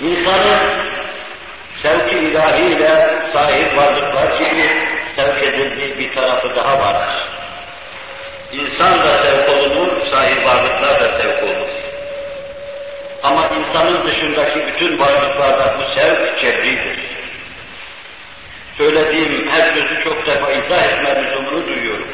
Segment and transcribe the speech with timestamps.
[0.00, 0.86] İnsanın
[1.82, 4.70] sevki ilahiyle sahip varlıklar gibi
[5.16, 7.28] sevk edildiği bir tarafı daha vardır.
[8.52, 11.68] İnsan da sevk olunur, sahip varlıklar da sevk olunur.
[13.22, 17.16] Ama insanın dışındaki bütün varlıklarda bu sevk cebridir.
[18.78, 22.08] Söylediğim her sözü çok defa izah etme lüzumunu duyuyorum.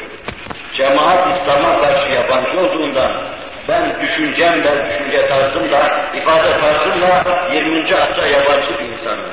[0.77, 3.23] Cemaat İslam'a karşı yabancı olduğundan
[3.67, 7.23] ben düşüncemle, düşünce tarzımla, ifade tarzımla
[7.53, 7.95] 20.
[7.95, 9.29] asra yabancı bir insanım.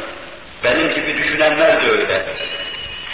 [0.64, 2.22] Benim gibi düşünenler de öyle.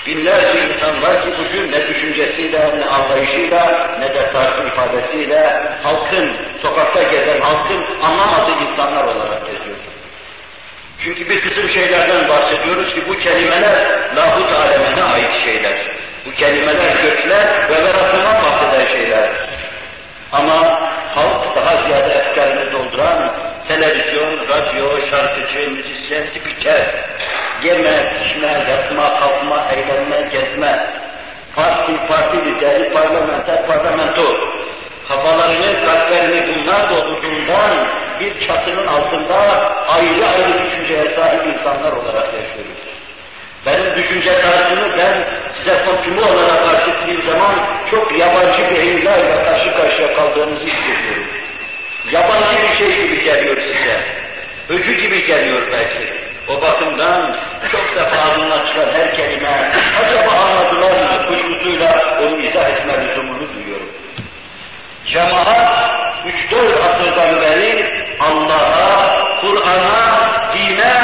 [0.07, 7.03] Binlerce insan var ki bugün ne düşüncesiyle, ne anlayışıyla, ne de tarzı ifadesiyle halkın, sokakta
[7.03, 9.77] gezen halkın anlamadığı insanlar olarak geziyor.
[11.05, 15.93] Çünkü bir kısım şeylerden bahsediyoruz ki bu kelimeler lahut alemine ait şeyler.
[16.27, 19.29] Bu kelimeler gökler ve veratından bahseden şeyler.
[20.33, 20.76] Ama
[21.87, 23.33] ziyade efkarını dolduran
[23.69, 26.87] televizyon, radyo, şarkıcı, müzisyen, spiker,
[27.63, 30.87] yeme, içme, yatma, kalkma, eğlenme, gezme,
[31.57, 34.23] parti, parti lideri, parlamenter, parlamento,
[35.09, 37.87] kafalarını, kalplerini bunlar doldurduğundan
[38.21, 39.37] bir çatının altında
[39.89, 42.87] ayrı ayrı düşünceye sahip insanlar olarak yaşıyoruz.
[43.67, 45.25] Benim düşünce tarzını ben
[45.59, 47.59] size komprimi olarak ettiğim zaman
[47.91, 51.36] çok yabancı beyinlerle karşı karşıya kaldığınızı hissediyorum.
[52.13, 54.01] Yabancı bir şey gibi geliyor size.
[54.69, 56.27] Öcü gibi geliyor belki.
[56.49, 57.37] O bakımdan
[57.73, 63.89] çok defa ağzından çıkan her kelime acaba anladılar mı kuşkusuyla onu izah etme lüzumunu duyuyorum.
[65.13, 65.97] Cemaat
[66.27, 67.87] üç dört asırdan beri
[68.21, 70.95] Allah'a, Kur'an'a, dine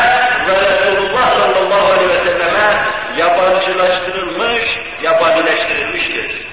[0.47, 2.85] ve Resulullah sallallahu aleyhi ve selleme
[3.17, 4.63] yabancılaştırılmış,
[5.03, 6.47] yabanileştirilmiştir.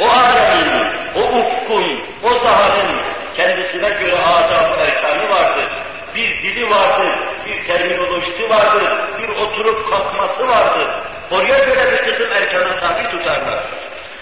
[0.00, 0.82] O alemin,
[1.14, 3.02] o ufkun, o sahanın
[3.36, 5.68] kendisine göre adab erkanı vardır.
[6.14, 10.88] Bir dili vardır, bir terminolojisi vardır, bir oturup kalkması vardır.
[11.30, 13.64] Oraya göre bir kısım erkana tabi tutarlar.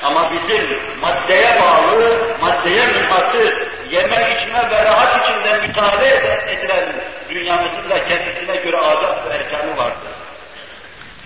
[0.03, 3.39] Ama bizim maddeye bağlı, maddeye mühatı,
[3.91, 6.09] yeme içme ve rahat içinde müsaade
[6.53, 6.85] edilen
[7.31, 10.13] dünyamızın da kendisine göre adab ve erkanı vardır.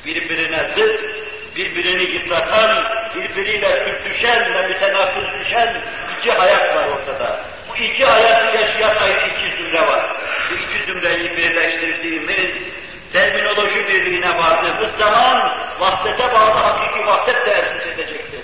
[0.06, 1.00] Birbirine zıt,
[1.56, 2.70] birbirini yıpratan,
[3.14, 5.82] birbiriyle sürtüşen ve mütenakız düşen
[6.18, 7.40] iki hayat var ortada.
[7.68, 10.16] Bu iki hayatı yaşayan iki zümre var.
[10.52, 12.62] Bu iki birleştirdiğimiz
[13.12, 18.40] terminoloji birliğine vardığımız zaman vahdete bağlı hakiki vahdet tesis edecektir.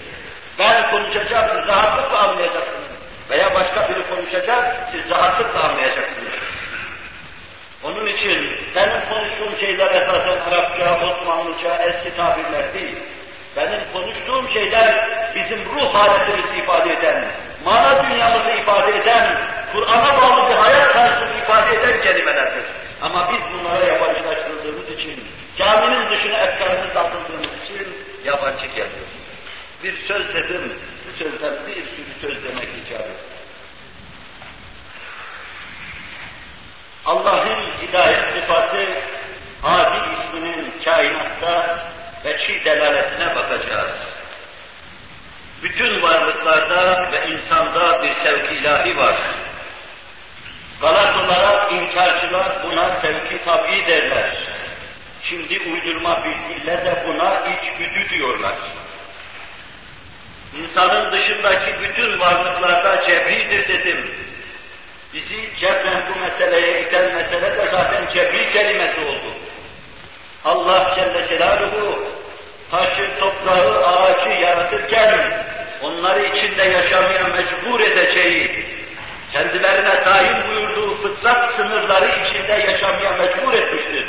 [0.59, 2.89] Ben konuşacağım, siz rahatlıkla anlayacaksınız.
[3.31, 6.33] Veya başka biri konuşacak, siz rahatlıkla anlayacaksınız.
[7.85, 12.97] Onun için benim konuştuğum şeyler esasen Arapça, Osmanlıca, eski tabirler değil.
[13.57, 14.95] Benim konuştuğum şeyler
[15.35, 17.25] bizim ruh haletimizi ifade eden,
[17.65, 19.41] mana dünyamızı ifade eden,
[19.73, 22.65] Kur'an'a bağlı bir hayat tarzını ifade eden kelimelerdir.
[23.03, 25.25] Ama biz bunlara yabancılaştırdığımız için,
[25.59, 27.89] caminin dışına efkarımızı atıldığımız için
[28.25, 29.19] yabancı geliyoruz.
[29.83, 30.73] Bir söz dedim,
[31.07, 33.07] bu sözden bir sürü söz demek icap.
[37.05, 38.85] Allah'ın hidayet sıfatı,
[39.63, 41.79] Hadi isminin kainatta
[42.25, 44.18] ve çiğ delaletine bakacağız.
[45.63, 49.31] Bütün varlıklarda ve insanda bir sevki ilahi var.
[50.81, 54.49] Galat olarak inkarcılar buna sevki tabi derler.
[55.29, 58.55] Şimdi uydurma bir dille de buna içgüdü diyorlar.
[60.57, 64.15] İnsanın dışındaki bütün varlıklarda cebridir dedim.
[65.15, 69.35] Bizi cebren bu meseleye iten mesele de zaten cebri kelimesi oldu.
[70.45, 72.18] Allah Celle Celaluhu
[72.71, 75.45] taşı, toprağı, ağacı yaratırken
[75.83, 78.65] onları içinde yaşamaya mecbur edeceği,
[79.33, 84.07] kendilerine tayin buyurduğu fıtrat sınırları içinde yaşamaya mecbur etmiştir.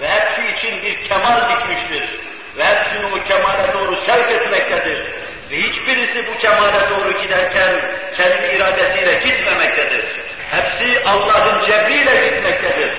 [0.00, 2.20] Ve hepsi için bir kemal dikmiştir.
[2.58, 5.06] Ve hepsini o kemale doğru sevk etmektedir.
[5.50, 10.04] Ve hiçbirisi bu kemale doğru giderken kendi iradesiyle gitmemektedir.
[10.50, 12.90] Hepsi Allah'ın cebriyle gitmektedir.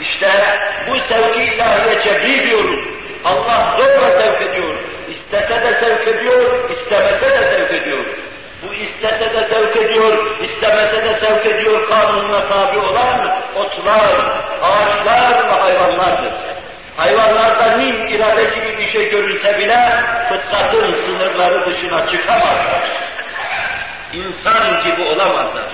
[0.00, 0.58] İşte
[0.88, 2.97] bu sevgi ilahiye cebri diyoruz.
[3.28, 4.74] Allah zorla sevk ediyor.
[5.08, 8.04] İstese de sevk ediyor, istemese de sevk ediyor.
[8.62, 14.10] Bu istese de sevk ediyor, istemese de sevk ediyor kanununa tabi olan otlar,
[14.62, 16.32] ağaçlar ve hayvanlardır.
[16.96, 23.08] Hayvanlarda nim irade gibi bir şey görünse bile fıtratın sınırları dışına çıkamazlar.
[24.12, 25.64] İnsan gibi olamazlar.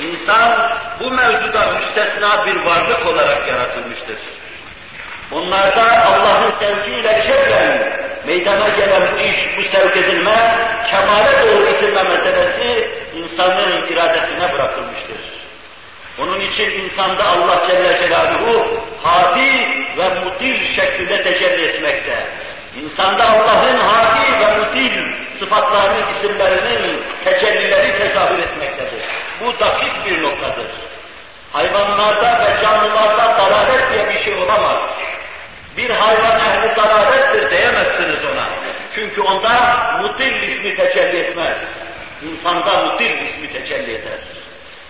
[0.00, 0.70] İnsan
[1.00, 4.16] bu mevzuda müstesna bir varlık olarak yaratılmıştır.
[5.34, 7.92] Onlarda Allah'ın sevgiyle şevren
[8.26, 10.56] meydana gelen iş, bu sevk edilme,
[10.90, 15.34] kemale doğru itilme meselesi insanın iradesine bırakılmıştır.
[16.18, 19.50] Onun için insanda Allah Celle Celaluhu hadi
[19.98, 22.14] ve mutil şeklinde tecelli etmekte.
[22.82, 24.92] İnsanda Allah'ın hadi ve mutil
[25.38, 29.04] sıfatlarının, isimlerinin tecellileri tezahür etmektedir.
[29.40, 30.66] Bu dakik bir noktadır.
[31.52, 34.82] Hayvanlarda ve canlılarda dalalet diye bir şey olamaz.
[35.76, 38.46] Bir hayvan ehli dalalettir diyemezsiniz ona.
[38.94, 41.56] Çünkü onda mutil ismi tecelli etmez.
[42.22, 44.18] İnsanda mutil ismi tecelli eder.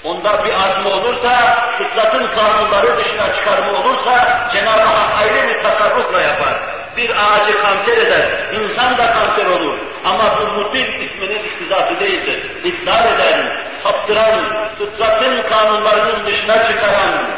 [0.05, 6.61] Onda bir azmi olursa, fıtratın kanunları dışına çıkarma olursa, Cenab-ı Hak ayrı bir tasarrufla yapar.
[6.97, 9.79] Bir ağacı kanser eder, insan da kanser olur.
[10.05, 12.51] Ama bu mutil isminin iktizası değildir.
[12.65, 17.31] İptal eden, saptıran, fıtratın kanunlarının dışına çıkaran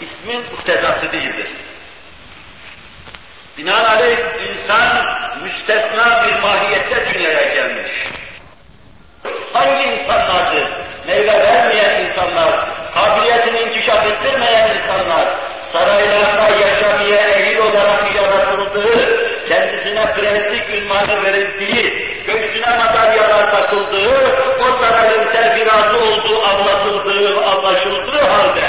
[0.00, 1.50] ismin muktezası değildir.
[3.58, 4.18] Binaenaleyh
[4.48, 5.04] insan
[5.42, 7.92] müstesna bir mahiyette dünyaya gelmiş.
[9.52, 10.68] Hangi insanlardır?
[11.06, 15.28] Meyve vermeyen insanlar, kabiliyetini inkişaf ettirmeyen insanlar,
[15.72, 19.18] saraylarda yaşamaya ehil olarak yaratıldığı,
[19.48, 21.90] kendisine prenslik ünvanı verildiği,
[22.26, 28.64] göğsüne madalyalar takıldığı, o sarayın serfirazı olduğu anlatıldığı, anlaşıldığı halde,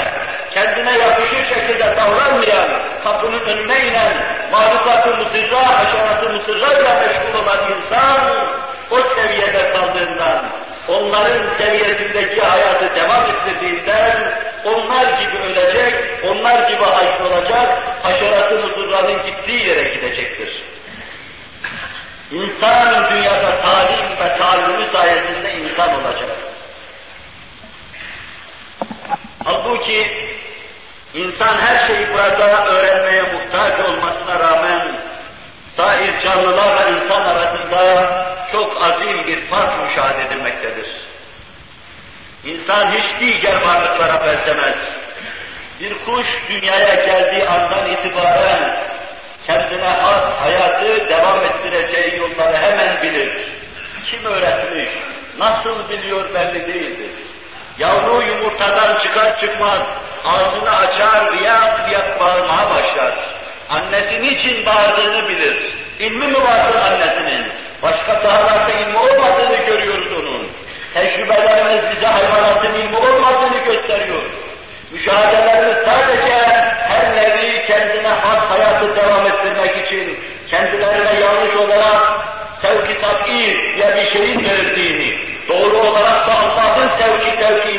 [0.54, 4.14] kendine yakışır şekilde davranmayan, kapının önüne inen,
[4.52, 8.48] mahlukatı mısırra, haşeratı mısırrayla meşgul olan insan,
[8.90, 10.44] o seviyede kaldığından,
[10.88, 14.32] onların seviyesindeki hayatı devam ettirdiğinden,
[14.64, 16.82] onlar gibi ölecek, onlar gibi
[17.22, 20.62] olacak, haşeratı mısırranın gittiği yere gidecektir.
[22.30, 26.30] İnsan dünyada talim ve taallümü sayesinde insan olacak.
[29.44, 30.06] Halbuki
[31.14, 34.96] insan her şeyi burada öğrenmeye muhtaç olmasına rağmen
[35.76, 41.04] sair canlılarla insan arasında çok azim bir fark müşahede edilmektedir.
[42.44, 44.76] İnsan hiç diğer varlıklara benzemez.
[45.80, 48.84] Bir kuş dünyaya geldiği andan itibaren
[49.46, 53.48] kendine has hayatı devam ettireceği yolları hemen bilir.
[54.10, 54.88] Kim öğretmiş,
[55.38, 57.10] nasıl biliyor belli değildir.
[57.78, 59.80] Yavru yumurtadan çıkar çıkmaz
[60.24, 63.34] ağzını açar, riyak riyak bağırmaya başlar.
[63.70, 65.74] Annesi niçin bağırdığını bilir.
[65.98, 67.52] İlmi mi vardır annesinin?
[67.82, 70.46] Başka sahalarda ilmi olmadığını görüyoruz onun.
[70.94, 74.22] Tecrübelerimiz bize hayvanatın ilmi olmadığını gösteriyor.
[74.92, 76.34] Müşahedelerimiz sadece
[76.88, 80.18] her nevi kendine has hayatı devam ettirmek için
[80.50, 82.26] kendilerine yanlış olarak
[82.62, 83.38] sevki tat'i
[83.74, 85.14] diye bir şeyin verildiğini,
[85.48, 86.23] doğru olarak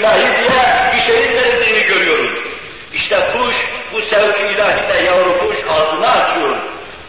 [0.05, 0.63] ilahi diye
[0.93, 2.39] bir şeyin verildiğini görüyoruz.
[2.93, 3.55] İşte kuş
[3.93, 6.57] bu sevki ilahiyle yavru kuş ağzını açıyor.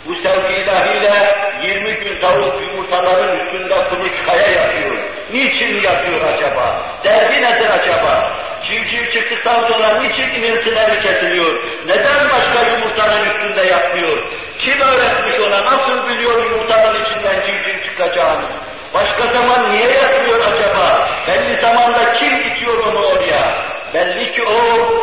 [0.06, 5.04] Bu sevki ilahiyle 20 gün tavuk yumurtaların üstünde kuluçkaya yatıyor.
[5.32, 6.76] Niçin yatıyor acaba?
[7.04, 8.32] Derdi nedir acaba?
[8.68, 11.64] Civciv çıktıktan sonra niçin iniltileri kesiliyor?
[11.86, 14.18] Neden başka yumurtanın üstünde yatmıyor?
[14.58, 15.64] Kim öğretmiş ona?
[15.64, 18.46] Nasıl biliyor yumurtanın içinden civciv çıkacağını?
[18.94, 21.08] Başka zaman niye yatmıyor acaba?
[21.26, 23.75] Belli zamanda kim itiyor onu oraya?
[23.94, 24.60] Belli ki o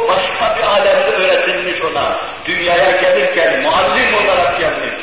[0.08, 2.18] başka bir alemde öğretilmiş ona.
[2.46, 4.94] Dünyaya gelirken muallim olarak gelmiş.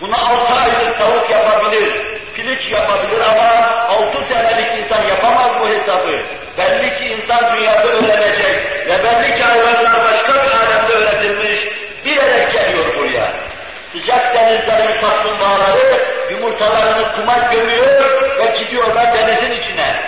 [0.00, 1.94] Buna altı aylık tavuk yapabilir,
[2.34, 6.20] piliç yapabilir ama altı senelik insan yapamaz bu hesabı.
[6.58, 11.60] Belli ki insan dünyada öğrenecek ve belli ki hayvanlar başka bir alemde öğretilmiş,
[12.04, 13.32] bilerek geliyor buraya.
[13.92, 17.86] Sıcak denizlerin kaplumbağaları yumurtalarını kuma gömüyor
[18.38, 20.03] ve gidiyorlar denizin içine.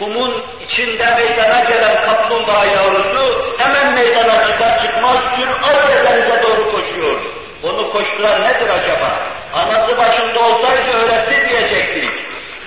[0.00, 7.16] Kumun içinde meydana gelen kaplumbağa yavrusu hemen meydana çıkar çıkmaz süratle denize doğru koşuyor.
[7.62, 9.18] Onu koşturan nedir acaba?
[9.54, 12.10] Anası başında olsaydı öğretti diyecektik.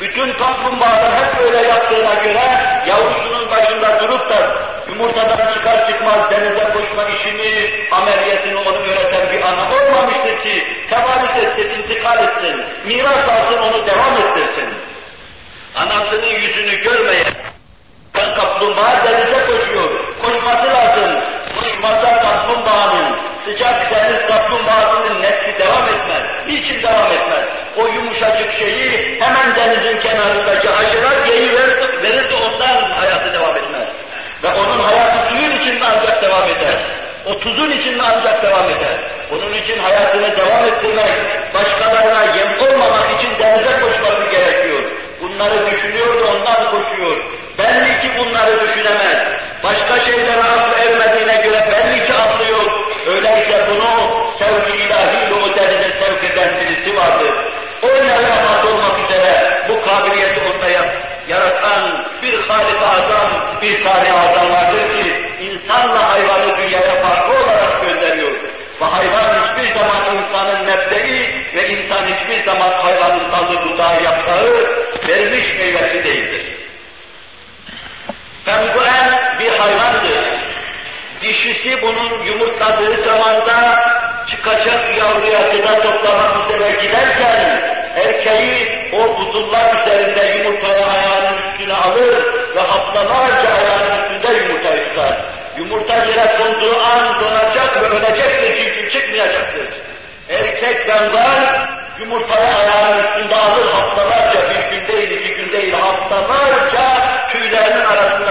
[0.01, 2.45] Bütün kaplumbağalar hep böyle yaptığına göre
[2.87, 4.51] yavrusunun başında durup da
[4.87, 11.69] yumurtadan çıkar çıkmaz denize koşma işini, ameliyatını onu öğreten bir ana olmamıştır ki tevarüs etsin,
[11.69, 14.92] intikal etsin, miras alsın onu devam ettirsin.
[15.75, 17.33] Anasının yüzünü görmeyen
[18.35, 20.05] kaplumbağa denize koşuyor.
[20.21, 21.23] Koşması lazım.
[21.55, 26.23] Koşmazsa kaplumbağanın, sıcak deniz kaplumbağasının nesli devam etmez.
[26.47, 27.45] Niçin devam etmez?
[27.77, 33.87] O yumuşacık şeyi hemen denizin kenarındaki haşerat verirdi, verirdi ondan hayatı devam etmez.
[34.43, 37.03] Ve onun hayatı suyun içinde ancak devam eder.
[37.25, 38.99] O tuzun içinde ancak devam eder.
[39.31, 43.82] Onun için hayatını devam ettirmek, başkalarına yem olmamak için denize.
[45.33, 47.17] Bunları düşünüyor da ondan koşuyor.
[47.57, 49.17] Belli ki bunları düşünemez.
[49.63, 52.71] Başka şeylere aklı ermediğine göre belli ki aklı yok.
[53.07, 54.73] Öyleyse bunu sevgi
[55.33, 57.33] o denize sevk eden birisi vardır.
[57.81, 60.69] O nelamat olmak üzere bu kabiliyeti onda
[61.27, 68.33] yaratan bir halik azam, bir sani azam vardır ki İnsanla hayvanı dünyaya farklı olarak gönderiyor.
[68.81, 75.59] Ve hayvan hiçbir zaman insanın mebdeyi ve insan hiçbir zaman hayvanın dalı, dudağı, yaprağı vermiş
[75.59, 76.57] meyvesi değildir.
[78.45, 80.43] Penguen bir hayvandır.
[81.21, 83.79] Dişisi bunun yumurtladığı zamanda
[84.29, 87.61] çıkacak yavruya gıda toplamak üzere giderken
[87.95, 95.25] erkeği o buzullar üzerinde yumurtayı ayağının üstüne alır ve haftalarca ayağının üstünde yumurtayı tutar.
[95.57, 99.69] Yumurta yere konduğu an donacak ve ölecektir çünkü çıkmayacaktır.
[100.29, 101.65] Erkek penguen
[101.99, 108.22] yumurtayı ayağının üstünde alır haftalarca, bir gün değil, iki gün değil, haftalarca tüylerinin arasında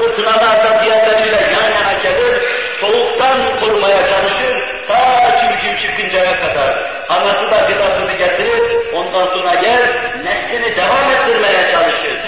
[0.00, 2.36] fırtınalarda diğerleriyle yan yana gelir,
[2.80, 4.54] soğuktan korumaya çalışır,
[4.88, 6.70] ta civciv çıkıncaya kadar.
[7.08, 8.62] Anası da gıdasını getirir,
[8.94, 9.82] ondan sonra gel,
[10.24, 12.18] neslini devam ettirmeye çalışır.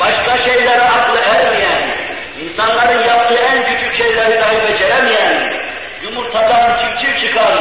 [0.00, 1.96] Başka şeylere aklı ermeyen,
[2.40, 5.42] insanların yaptığı en küçük şeyleri dahi beceremeyen,
[6.02, 7.58] yumurtadan çiftçi çıkan,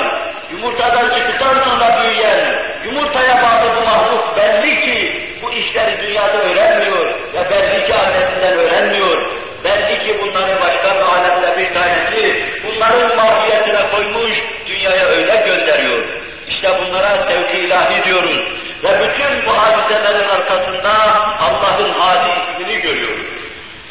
[0.52, 2.54] yumurtadan çıktıktan sonra büyüyen,
[2.86, 9.38] yumurtaya bağlı bu mahluk belli ki bu işleri dünyada öğrenmiyor ve belli ki annesinden öğrenmiyor.
[9.64, 12.44] Belli ki bunları başka bir alemde bir tanesi
[12.77, 16.09] bunların mahiyetine koymuş, dünyaya öyle gönderiyor.
[16.49, 18.39] İşte bunlara sevgi ilahi diyoruz.
[18.85, 20.93] Ve bütün bu hadiselerin arkasında
[21.39, 23.27] Allah'ın hadi ismini görüyoruz.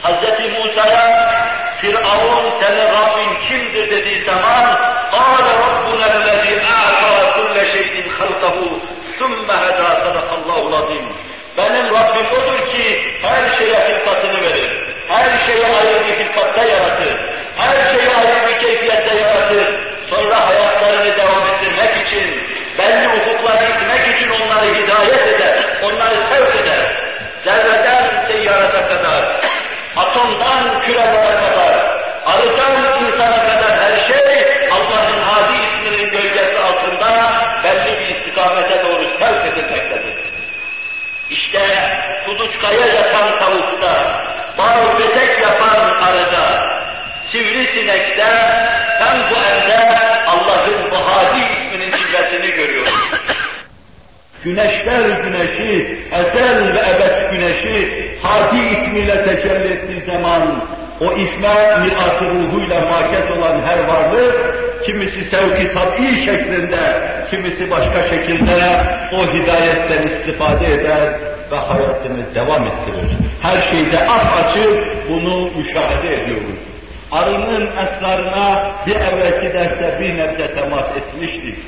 [0.03, 0.23] Hz.
[0.51, 1.31] Musa'ya
[1.81, 8.57] Firavun senin Rabbin kimdir dediği zaman قَالَ رَبُّنَا الَّذ۪ي اَعْطَى كُلَّ شَيْءٍ خَلْقَهُ
[9.19, 11.05] ثُمَّ هَدَى صَدَقَ اللّٰهُ الْعَظِيمُ
[11.57, 14.71] Benim Rabbim odur ki her şeye hilkatını verir.
[15.07, 17.13] Her şeyi ayrı bir hilkatta yaratır.
[17.57, 18.09] Her şeyi
[30.16, 37.32] atomdan kürelere kadar, arıdan insana kadar her şey Allah'ın hadi isminin gölgesi altında
[37.64, 40.16] belli bir istikamete doğru sevk edilmektedir.
[41.30, 41.60] İşte
[42.24, 44.22] kuluçkaya yatan tavukta,
[44.58, 46.62] bal betek yapan arıda,
[47.32, 48.26] sivrisinekte,
[48.98, 49.78] hem bu elde
[50.26, 53.00] Allah'ın bu hadi isminin cilvesini görüyoruz.
[54.44, 60.62] Güneşler güneşi, ezel ve ebed güneşi, hadi ismiyle tecelli ettiği zaman,
[61.00, 64.56] o isme mirat ruhuyla maket olan her varlık,
[64.86, 68.82] kimisi sevgi tabi şeklinde, kimisi başka şekilde
[69.18, 71.20] o hidayetten istifade eder
[71.52, 73.16] ve hayatını devam ettirir.
[73.42, 76.58] Her şeyde açık bunu müşahede ediyoruz.
[77.12, 81.58] Arının esrarına bir evvelki derste bir nebze temas etmiştik.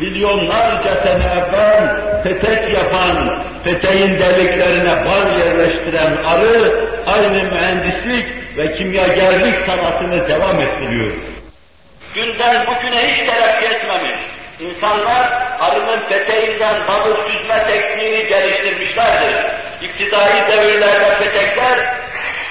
[0.00, 8.26] Milyonlarca sene evvel petek yapan, peteğin deliklerine bal yerleştiren arı, aynı mühendislik
[8.56, 11.12] ve kimyagerlik sanatını devam ettiriyor.
[12.14, 14.16] Günden bugüne hiç terakki etmemiş.
[14.60, 19.46] İnsanlar arının peteğinden balı süzme tekniğini geliştirmişlerdir.
[19.82, 21.78] İptidai devirlerde petekler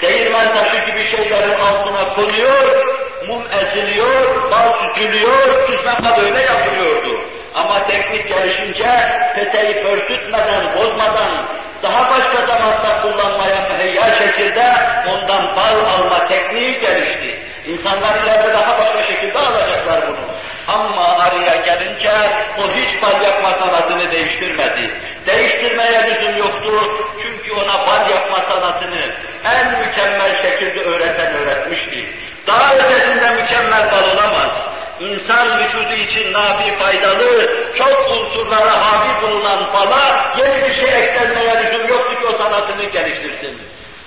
[0.02, 2.86] değirmen taşı gibi şeylerin altına konuyor,
[3.28, 7.35] mum eziliyor, bal süzülüyor, süzme böyle yapılıyordu.
[7.56, 8.90] Ama teknik gelişince
[9.36, 11.46] peteği pörtütmeden, bozmadan,
[11.84, 14.66] daha başka zamanda kullanmaya müheyya şekilde
[15.08, 17.40] ondan bal alma tekniği gelişti.
[17.68, 20.36] İnsanlar ileride daha başka şekilde alacaklar bunu.
[20.68, 22.12] Ama araya gelince
[22.58, 24.92] o hiç bal yapma sanatını değiştirmedi.
[25.28, 26.90] Değiştirmeye lüzum yoktu
[27.24, 29.12] çünkü ona bal yapma sanatını
[29.44, 32.06] en mükemmel şekilde öğreten öğretmişti.
[32.48, 34.06] Daha ötesinde mükemmel bal.
[35.00, 41.88] İnsan vücudu için nafi faydalı, çok unsurlara havi bulunan bala yeni bir şey eklenmeye lüzum
[41.88, 43.62] yoktu ki o sanatını geliştirsin.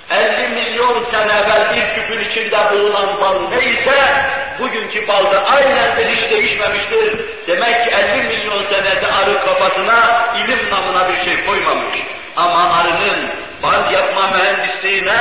[0.09, 4.25] 50 milyon sene evvel bir küpün içinde bulunan bal neyse,
[4.59, 7.25] bugünkü balda aynen de hiç değişmemiştir.
[7.47, 11.95] Demek ki 50 milyon senede arı kafasına ilim namına bir şey koymamış.
[12.35, 13.29] Ama arının
[13.63, 15.19] bal yapma mühendisliğine,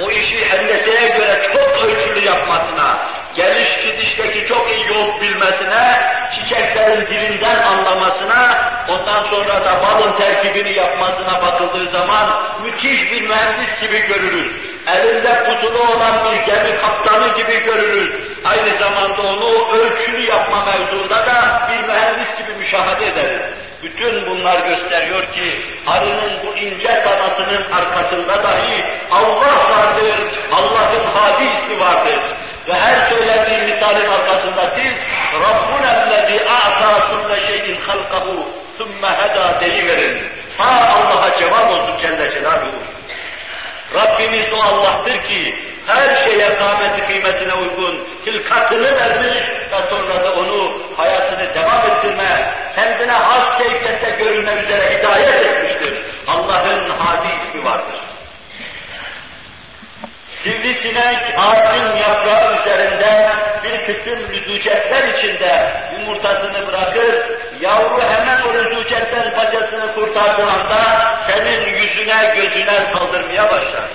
[0.00, 6.00] o işi hendeseye göre çok ölçülü yapmasına, geliş gidişteki çok iyi yol bilmesine,
[6.34, 12.30] çiçeklerin dilinden anlamasına, ondan sonra da balın terkibini yapmasına bakıldığı zaman
[12.64, 14.52] müthiş bir mühendis gibi görürüz.
[14.86, 18.14] Elinde pusulu olan bir gemi kaptanı gibi görürüz.
[18.44, 23.42] Aynı zamanda onu ölçülü yapma mevzunda da bir mühendis gibi müşahede ederiz.
[23.82, 31.80] Bütün bunlar gösteriyor ki arının bu ince sanatının arkasında dahi Allah vardır, Allah'ın hadi ismi
[31.80, 32.20] vardır.
[32.68, 34.92] Ve her söylediği misalin arkasında siz
[35.34, 38.48] Rabbuna lezi a'ta sümme şeyin halkahu
[38.78, 40.24] sümme heda deyiverin.
[40.58, 42.82] Ha Allah'a cevap olsun Celle Celaluhu.
[43.94, 45.54] Rabbimiz o Allah'tır ki
[45.86, 49.38] her şeye kâmeti kıymetine uygun hilkatını vermiş
[49.72, 56.02] ve sonra da onu hayatını devam ettirme, kendine has keyfiyette görülme üzere hidayet etmiştir.
[56.26, 58.17] Allah'ın hadi ismi vardır
[60.42, 63.32] sivrisinek ağacın yaprağı üzerinde
[63.64, 67.24] bir kısım lüzucetler içinde yumurtasını bırakır,
[67.60, 73.88] yavru hemen o lüzucetten paçasını kurtardığı anda senin yüzüne gözüne saldırmaya başlar.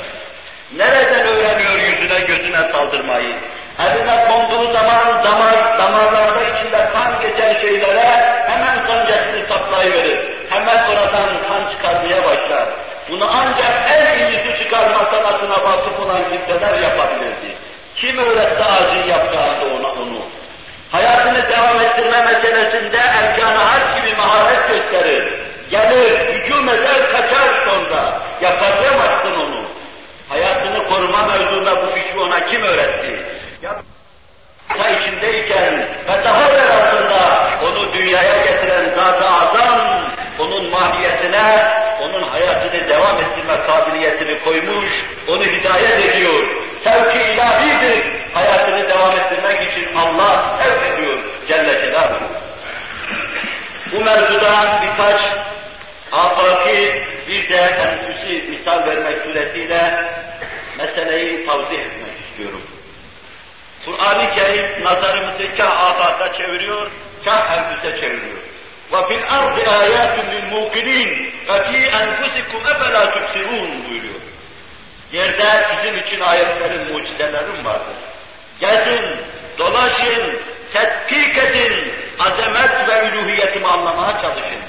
[0.77, 3.35] Nereden öğreniyor yüzüne gözüne saldırmayı?
[3.79, 10.19] Eline konduğu zaman damar, damarlarda içinde kan geçen şeylere hemen sancakını saplayıverir.
[10.49, 12.63] Hemen oradan kan çıkarmaya başlar.
[13.09, 13.82] Bunu ancak
[16.13, 17.55] olan kimseler yapabilirdi.
[17.95, 20.21] Kim öğretti ağacın yaprağında ona onu?
[20.91, 25.33] Hayatını devam ettirme meselesinde erkan harp gibi maharet gösterir.
[25.69, 28.13] Gelir, hücum eder, kaçar sonra.
[28.41, 29.63] Yakalayamazsın onu.
[30.29, 33.25] Hayatını koruma mevzunda bu fikri ona kim öğretti?
[34.77, 40.01] Ta içindeyken ve daha altında onu dünyaya getiren Zat-ı Azam,
[40.39, 44.87] onun mahiyetine, onun hayatını devam ettirme kabiliyetini koymuş,
[45.27, 46.51] onu hidayet ediyor.
[46.83, 51.17] Sevki ilahidir, hayatını devam ettirmek için Allah sevk ediyor
[51.47, 52.33] Celle Celaluhu.
[53.91, 55.21] Bu mevzuda birkaç
[56.11, 57.97] afaki bir de
[58.49, 60.11] misal vermek suretiyle
[60.77, 62.61] meseleyi tavzih etmek istiyorum.
[63.85, 66.91] Kur'an-ı Kerim nazarımızı kah afaka çeviriyor,
[67.25, 68.52] kah enfüse çeviriyor.
[68.92, 71.10] وَفِي الْأَرْضِ آيَاتٌ لِلْمُوقِنِينَ
[71.48, 74.20] وَفِي أَنْفُسِكُمْ اَفَلَا تُبْصِرُونَ buyuruyor.
[75.12, 77.96] Yerde sizin için ayetlerin, mucizelerin vardır.
[78.60, 79.20] Gezin,
[79.58, 80.40] dolaşın,
[80.72, 84.60] tetkik edin, azamet ve üluhiyetimi anlamaya çalışın.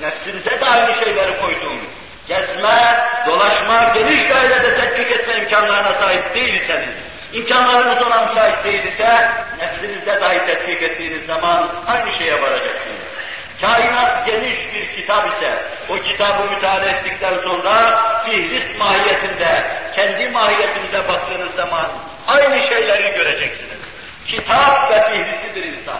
[0.00, 1.80] Nefsinize de aynı şeyleri koydum.
[2.28, 6.94] Gezme, dolaşma, geniş dairede tetkik etme imkanlarına sahip değilseniz,
[7.32, 13.14] imkanlarınız ona müsait değilse, nefsinizde dahi tetkik ettiğiniz zaman aynı şeye varacaksınız.
[13.61, 19.63] Kainat geniş bir kitap ise, o kitabı müteala ettikten sonra fihrist mahiyetinde,
[19.95, 21.87] kendi mahiyetinize baktığınız zaman
[22.27, 23.79] aynı şeyleri göreceksiniz.
[24.27, 25.99] Kitap ve fihristidir insan.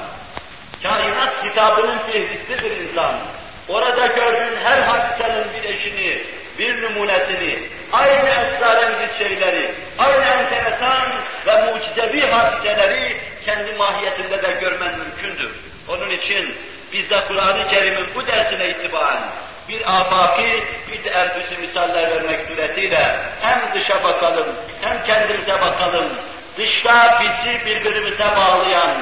[0.83, 3.15] Kainat kitabının fihristidir insan.
[3.69, 6.21] Orada gördüğün her hadisenin bir eşini,
[6.59, 7.59] bir numunesini,
[7.91, 15.51] aynı esrarengiz şeyleri, aynı enteresan ve mucizevi hadiseleri kendi mahiyetinde de görmen mümkündür.
[15.87, 16.55] Onun için
[16.93, 19.21] biz de Kur'an-ı Kerim'in bu dersine itibaren
[19.69, 24.47] bir afaki, bir de enfüsi misaller vermek suretiyle hem dışa bakalım,
[24.81, 26.09] hem kendimize bakalım.
[26.57, 28.97] Dışta bizi birbirimize bağlayan,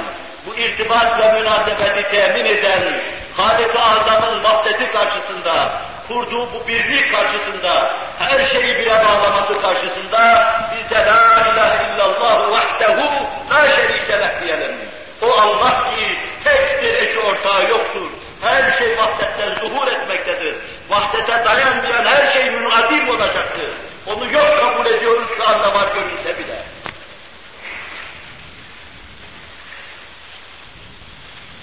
[0.45, 3.01] bu irtibat ve münasebeti temin eden,
[3.37, 10.95] Halik-i Azam'ın vahdeti karşısında, kurduğu bu birlik karşısında, her şeyi bire bağlaması karşısında biz de
[10.95, 14.96] la ilahe illallah vahdehu la şerike diyelim.
[15.21, 18.11] O Allah ki tek bir eşi ortağı yoktur.
[18.41, 20.55] Her şey vahdetten zuhur etmektedir.
[20.89, 23.71] Vahdete dayanmayan her şey münadim olacaktır.
[24.07, 26.63] Onu yok kabul ediyoruz şu anda var görünse bile.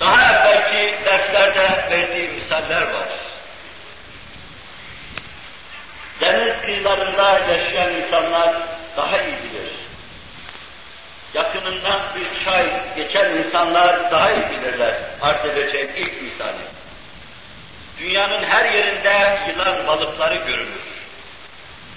[0.01, 3.09] Daha evvelki derslerde verdiğim misaller var.
[6.21, 8.55] Deniz kıyılarında yaşayan insanlar
[8.97, 9.73] daha iyi bilir.
[11.35, 12.67] Yakınından bir çay
[12.97, 14.95] geçen insanlar daha iyi bilirler.
[15.23, 16.65] Arz edeceğim ilk misali.
[18.01, 20.95] Dünyanın her yerinde yılan balıkları görülür.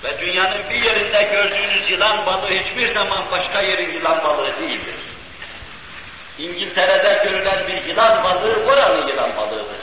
[0.03, 4.95] Ve dünyanın bir yerinde gördüğünüz yılan balığı hiçbir zaman başka yerin yılan balığı değildir.
[6.37, 9.81] İngiltere'de görülen bir yılan balığı oranın yılan balığıdır.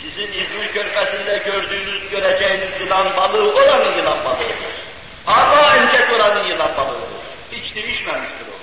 [0.00, 4.82] Sizin İzmir Körfezi'nde gördüğünüz, göreceğiniz yılan balığı oranın yılan balığıdır.
[5.26, 7.11] Ama öncek oranın yılan balığıdır.
[7.52, 8.56] Hiç değişmemiştir o.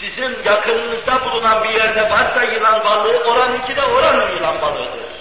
[0.00, 5.14] Sizin yakınınızda bulunan bir yerde varsa yılan balığı, oranınki de oranın yılan balığıdır.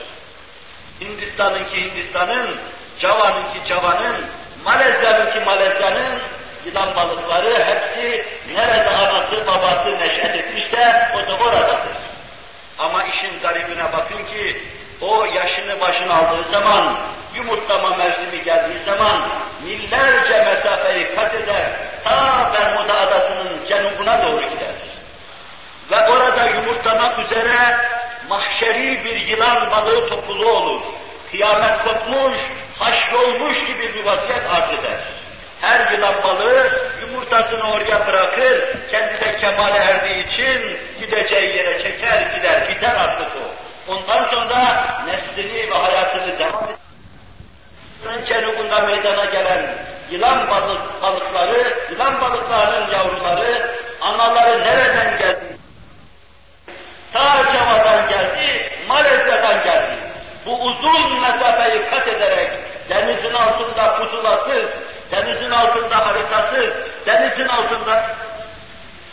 [1.01, 2.55] Hindistan'ınki Hindistan'ın,
[3.01, 4.25] Java'nınki Java'nın,
[4.65, 6.21] Malezya'nınki Malezya'nın,
[6.65, 11.93] yılan balıkları hepsi nerede anası babası neşet etmişse o da oradadır.
[12.77, 14.61] Ama işin garibine bakın ki
[15.03, 16.97] o yaşını başına aldığı zaman,
[17.35, 19.29] yumurtlama mevsimi geldiği zaman
[19.63, 21.69] millerce mesafeyi kat eder,
[22.03, 24.75] ta Bermuda adasının cenubuna doğru gider.
[25.91, 27.77] Ve orada yumurtlamak üzere
[28.29, 30.81] mahşeri bir yılan balığı topluluğu olur.
[31.31, 32.39] Kıyamet kopmuş,
[32.79, 34.99] haşrolmuş gibi bir vaziyet arz eder.
[35.61, 42.67] Her yılan balığı yumurtasını oraya bırakır, kendi de kemale erdiği için gideceği yere çeker gider,
[42.69, 43.62] biter artık o.
[43.87, 48.25] Ondan sonra neslini ve hayatını devam eder.
[48.27, 49.75] Cenubunda meydana gelen
[50.11, 55.57] yılan balık, balıkları, yılan balıklarının yavruları, anaları nereden geldi?
[57.13, 59.97] Ta Cava'dan geldi, Malezya'dan geldi.
[60.45, 62.49] Bu uzun mesafeyi kat ederek
[62.89, 64.69] denizin altında pusulasız,
[65.11, 66.73] denizin altında haritasız,
[67.05, 68.15] denizin altında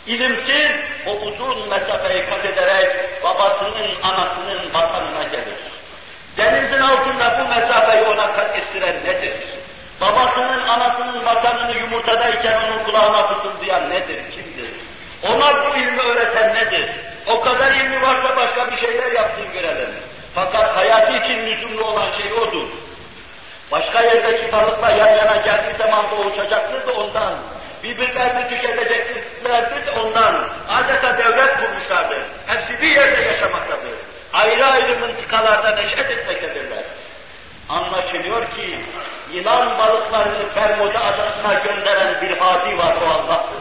[0.07, 2.89] ilimsiz o uzun mesafeyi kat ederek
[3.23, 5.57] babasının, anasının vatanına gelir.
[6.37, 9.33] Denizin altında bu mesafeyi ona kat ettiren nedir?
[10.01, 14.71] Babasının, anasının vatanını yumurtadayken onun kulağına fısıldayan nedir, kimdir?
[15.23, 16.89] Ona bu ilmi öğreten nedir?
[17.27, 19.89] O kadar ilmi varsa başka bir şeyler yapsın görelim.
[20.35, 22.67] Fakat hayatı için lüzumlu olan şey odur.
[23.71, 27.33] Başka yerdeki balıkla yan yana geldiği zaman boğuşacaktır da ondan.
[27.83, 30.49] Birbirlerini tüketeceklerdir ondan.
[30.69, 32.21] Adeta devlet kurmuşlardır.
[32.47, 33.93] Hepsi bir yerde yaşamaktadır.
[34.33, 36.83] Ayrı ayrı mıntıkalarda neşet etmektedirler.
[37.69, 38.79] Anlaşılıyor ki
[39.31, 43.57] yılan balıklarını Bermuda adasına gönderen bir hadi var o Allah'tır.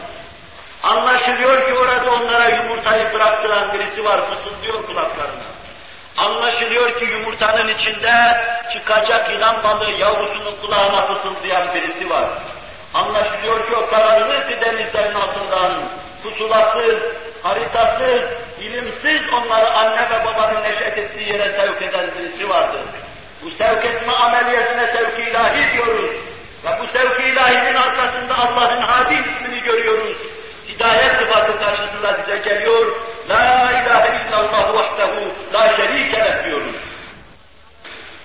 [0.82, 5.50] Anlaşılıyor ki orada onlara yumurtayı bıraktıran birisi var, fısıldıyor kulaklarına.
[6.16, 8.14] Anlaşılıyor ki yumurtanın içinde
[8.76, 12.24] çıkacak yılan balığı yavrusunun kulağına fısıldayan birisi var.
[12.94, 15.82] Anlaşılıyor ki o karanlık denizlerin altından
[16.22, 16.98] pusulasız,
[17.42, 18.22] haritasız,
[18.60, 22.80] ilimsiz onları anne ve babanın neşet ettiği yere sevk eden birisi vardır.
[23.42, 26.10] Bu sevk etme ameliyatına sevk ilahi diyoruz.
[26.64, 30.16] Ve bu sevk ilahinin arkasında Allah'ın hadi ismini görüyoruz.
[30.68, 32.86] Hidayet sıfatı karşısında bize geliyor.
[33.28, 36.76] La ilahe illallah vahdehu la şerike leh diyoruz.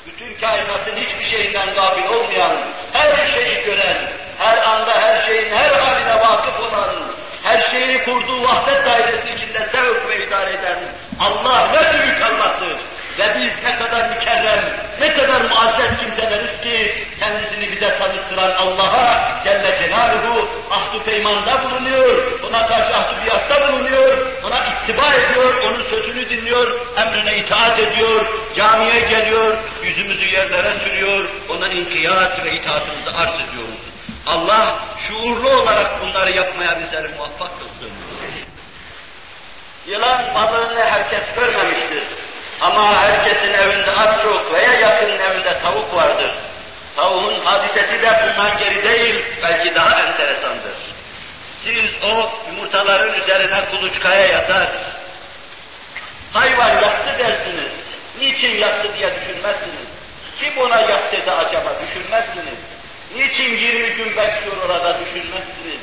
[0.05, 2.57] Bütün kainatın hiçbir şeyinden gafil olmayan,
[2.93, 3.84] her şeyi gören,
[8.15, 10.79] kurduğu vahdet dairesi içinde sevk ve idare eden
[11.19, 12.75] Allah ne büyük Allah'tır.
[13.19, 14.63] Ve biz ne kadar mükerrem,
[15.01, 22.67] ne kadar muazzez kimseleriz ki kendisini bize tanıtıran Allah'a Celle Celaluhu ahd-ı peymanda bulunuyor, ona
[22.67, 28.25] karşı ahd-ı biyatta bulunuyor, ona ittiba ediyor, onun sözünü dinliyor, emrine itaat ediyor,
[28.55, 33.95] camiye geliyor, yüzümüzü yerlere sürüyor, ona inkiyat ve itaatımızı arz ediyoruz.
[34.25, 38.04] Allah şuurlu olarak bunları yapmaya bizleri muvaffak kılsın.
[39.87, 42.03] Yılan balığını herkes görmemiştir.
[42.61, 46.35] Ama herkesin evinde az çok veya yakının evinde tavuk vardır.
[46.95, 50.75] Tavuğun hadisesi de bundan geri değil, belki daha enteresandır.
[51.63, 54.69] Siz o yumurtaların üzerine kuluçkaya yatar,
[56.33, 57.71] hayvan yaktı dersiniz.
[58.19, 59.87] Niçin yaktı diye düşünmezsiniz.
[60.39, 62.59] Kim ona yak dedi acaba düşünmezsiniz.
[63.15, 65.79] Niçin 20 gün bekliyor orada düşünmezsiniz.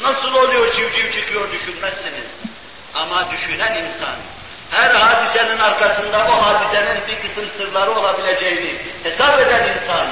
[0.00, 2.26] Nasıl oluyor civciv çıkıyor düşünmezsiniz.
[2.94, 4.14] Ama düşünen insan,
[4.70, 10.08] her hadisenin arkasında o hadisenin bir kısım sırları olabileceğini hesap eden insan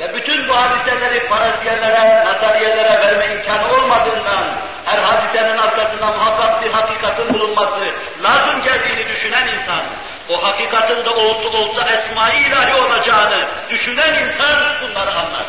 [0.00, 7.34] ve bütün bu hadiseleri paraziyelere, nazariyelere verme imkanı olmadığından her hadisenin arkasında muhakkak bir hakikatin
[7.34, 7.88] bulunması
[8.22, 9.82] lazım geldiğini düşünen insan,
[10.28, 15.44] o hakikatin de olsa olsa esma-i ilahi olacağını düşünen insan bunları anlar.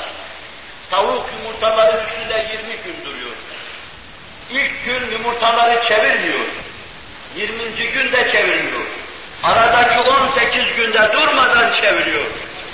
[0.92, 3.33] Tavuk yumurtaların üstünde 20 gün duruyor.
[4.54, 6.46] İlk gün yumurtaları çevirmiyor.
[7.36, 7.92] 20.
[7.92, 8.82] günde çeviriyor.
[9.44, 12.26] Aradaki 18 günde durmadan çeviriyor.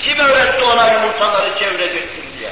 [0.01, 2.51] Kim öğretti ona yumurtaları çevireceksin diye?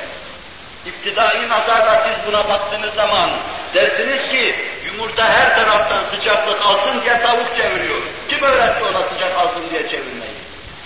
[0.86, 3.40] İptidai nazarla siz buna baktığınız zaman
[3.74, 8.02] dersiniz ki yumurta her taraftan sıcaklık alsın diye tavuk çeviriyor.
[8.30, 10.38] Kim öğretti ona sıcak alsın diye çevirmeyi?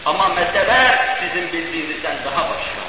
[0.06, 2.82] Ama mesele sizin bildiğinizden daha başka.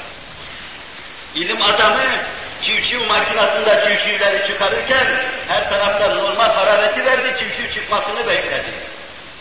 [1.35, 2.15] İlim adamı
[2.65, 5.07] çiftçi makinasında çiftçileri çıkarırken
[5.47, 8.71] her taraftan normal harareti verdi, çiftçi çıkmasını bekledi.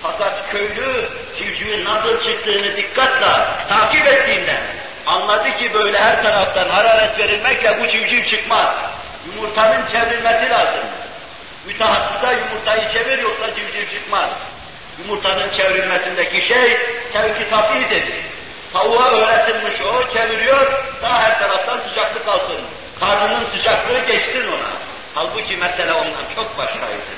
[0.02, 1.08] Fakat köylü
[1.38, 3.26] çiftçinin nasıl çıktığını dikkatle
[3.68, 4.56] takip ettiğinde
[5.06, 8.74] anladı ki böyle her taraftan hararet verilmekle bu civciv çıkmaz.
[9.26, 10.84] Yumurtanın çevrilmesi lazım.
[11.66, 14.30] Mütehassısa yumurtayı çevir yoksa civciv çıkmaz.
[14.98, 16.78] Yumurtanın çevrilmesindeki şey
[17.12, 18.12] sevki tabi dedi.
[18.72, 22.60] Tavuğa öğretilmiş o, çeviriyor, daha her taraftan sıcaklık alsın.
[23.02, 24.72] Karnının sıcaklığı geçsin ona.
[25.14, 27.12] Halbuki mesele ondan çok başkaydı.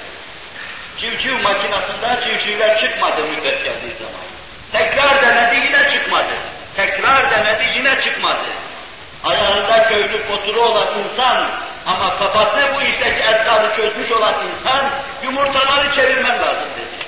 [1.00, 4.24] Civciv makinasında civcivler çıkmadı müddet geldiği zaman.
[4.72, 6.38] Tekrar denedi yine çıkmadı.
[6.76, 8.46] Tekrar denedi yine çıkmadı.
[9.24, 11.50] Ayağında köylü poturu olan insan
[11.86, 14.90] ama kafası bu işteki esrarı çözmüş olan insan
[15.22, 17.06] yumurtaları çevirmem lazım dedi.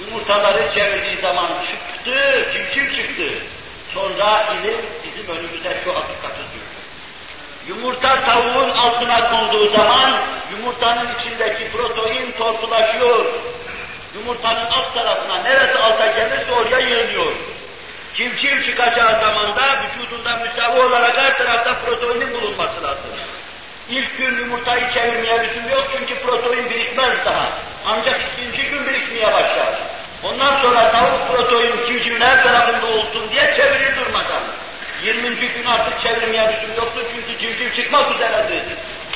[0.00, 3.34] Yumurtaları çevirdiği zaman çıktı, civciv çıktı.
[3.94, 6.65] Sonra ilim bizim önümüze şu hakikati sürdü.
[7.68, 13.26] Yumurta tavuğun altına konduğu zaman yumurtanın içindeki protein tortulaşıyor.
[14.14, 17.32] Yumurtanın alt tarafına neresi alta gelirse oraya yığılıyor.
[18.14, 23.10] Civciv çıkacağı zaman da vücudunda müsavi olarak her tarafta proteinin bulunması lazım.
[23.88, 27.52] İlk gün yumurtayı çevirmeye lüzum yok çünkü protein birikmez daha.
[27.84, 29.74] Ancak ikinci gün birikmeye başlar.
[30.22, 34.42] Ondan sonra tavuk protein civcivin her tarafında olsun diye çevirir durmadan.
[35.02, 35.36] 20.
[35.36, 38.62] gün artık çevirmeye lüzum yoktu çünkü civciv çıkmak üzeredir.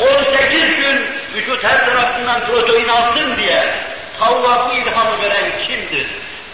[0.01, 3.75] 18 gün vücut her tarafından protein alsın diye
[4.21, 6.07] bu ilhamı veren kimdir?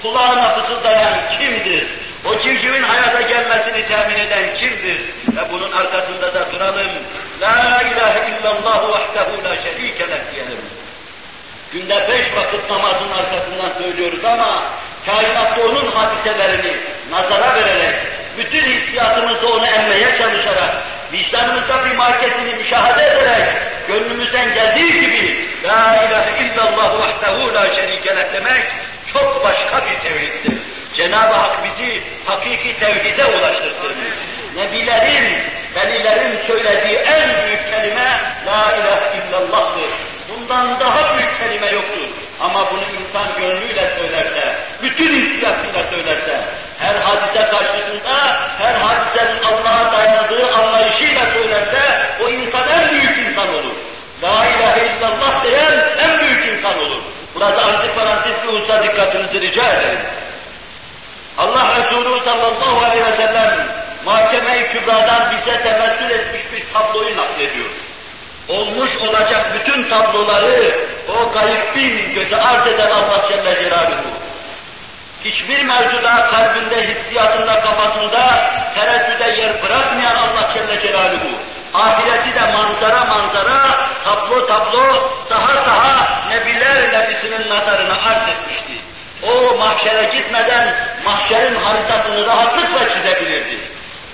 [0.02, 1.86] Kulağına fısıldayan kimdir?
[2.24, 5.00] O civcivin hayata gelmesini temin eden kimdir?
[5.36, 6.98] Ve bunun arkasında da duralım.
[7.40, 10.58] La ilahe illallah vahdehu la şerike leh diyelim.
[11.72, 14.64] Günde beş vakit namazın arkasından söylüyoruz ama
[15.06, 16.76] kainatta onun hadiselerini
[17.16, 17.96] nazara vererek,
[18.38, 23.48] bütün hissiyatımızı onu emmeye çalışarak, vicdanımızda bir marketini müşahede ederek,
[23.88, 28.62] gönlümüzden geldiği gibi La ilahe illallah vahdehu la şerike demek
[29.12, 30.58] çok başka bir tevhiddir.
[30.96, 33.96] Cenab-ı Hak bizi hakiki tevhide ulaştırsın.
[34.56, 35.38] Nebilerin,
[35.74, 39.90] velilerin söylediği en büyük kelime La ilahe illallah'tır.
[40.28, 42.08] Bundan daha büyük kelime yoktur.
[42.40, 46.40] Ama bunu insan gönlüyle söylerse, bütün hissiyatıyla söylerse,
[46.78, 48.15] her hadise karşısında,
[48.58, 53.74] her hadisenin Allah'a dayandığı anlayışıyla söylerse, o insan en büyük insan olur.
[54.22, 57.02] La ilahe illallah diyen en büyük insan olur.
[57.34, 60.00] Burada antiparantez bir hususa dikkatinizi rica ederim.
[61.38, 63.66] Allah Resulü sallallahu aleyhi ve sellem
[64.04, 67.70] mahkeme-i kübradan bize temessül etmiş bir tabloyu naklediyor.
[68.48, 70.74] Olmuş olacak bütün tabloları
[71.08, 74.08] o gaybin göze arz eden Allah Celle Celaluhu.
[75.26, 81.38] Hiçbir mevzuda kalbinde, hissiyatında, kafasında tereddüde yer bırakmayan Allah Celle Celaluhu.
[81.74, 88.72] Ahireti de manzara manzara, tablo tablo, saha saha nebiler nebisinin nazarına arz etmişti.
[89.22, 93.58] O mahşere gitmeden mahşerin haritasını rahatlıkla çizebilirdi.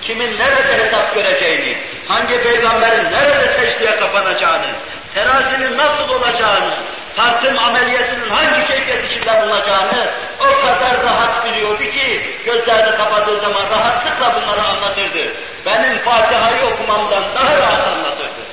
[0.01, 4.71] Kimin nerede hesap göreceğini, hangi peygamberin nerede secdeye kapanacağını,
[5.13, 6.79] terazinin nasıl olacağını,
[7.15, 14.33] tartım ameliyatının hangi keyfiyet içinde bulunacağını o kadar rahat biliyordu ki gözlerini kapadığı zaman rahatlıkla
[14.35, 15.33] bunları anlatırdı.
[15.65, 18.43] Benim Fatiha'yı okumamdan daha rahat anlatırdı.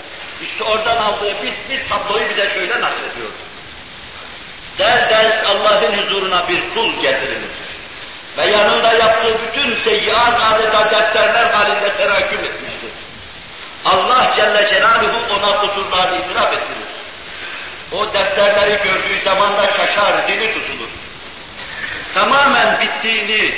[0.43, 3.31] İşte oradan aldığı bir, bir tabloyu bize şöyle naklediyor.
[4.79, 7.51] Der ders Allah'ın huzuruna bir kul getirilir.
[8.39, 12.91] Ve yanında yaptığı bütün seyyiat adeta defterler halinde teraküm etmiştir.
[13.85, 16.91] Allah Celle Celaluhu ona kusurlarını itiraf ettirir.
[17.93, 20.89] O defterleri gördüğü zaman da şaşar, dili tutulur.
[22.15, 23.55] Tamamen bittiğini,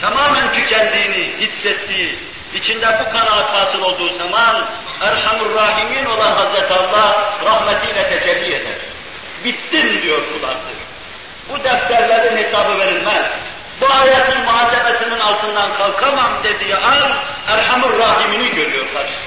[0.00, 2.18] tamamen tükendiğini hissettiği,
[2.54, 4.64] içinde bu kanaat hasıl olduğu zaman
[5.00, 8.74] Erhamur Rahimin olan Hazreti Allah rahmetiyle tecelli eder.
[9.44, 10.76] Bittim diyor kul artık.
[11.48, 13.30] Bu defterlerin hesabı verilmez.
[13.80, 17.12] Bu ayetin muhasebesinin altından kalkamam dediği an
[17.48, 19.25] Erhamur Rahimini görüyor karşısında.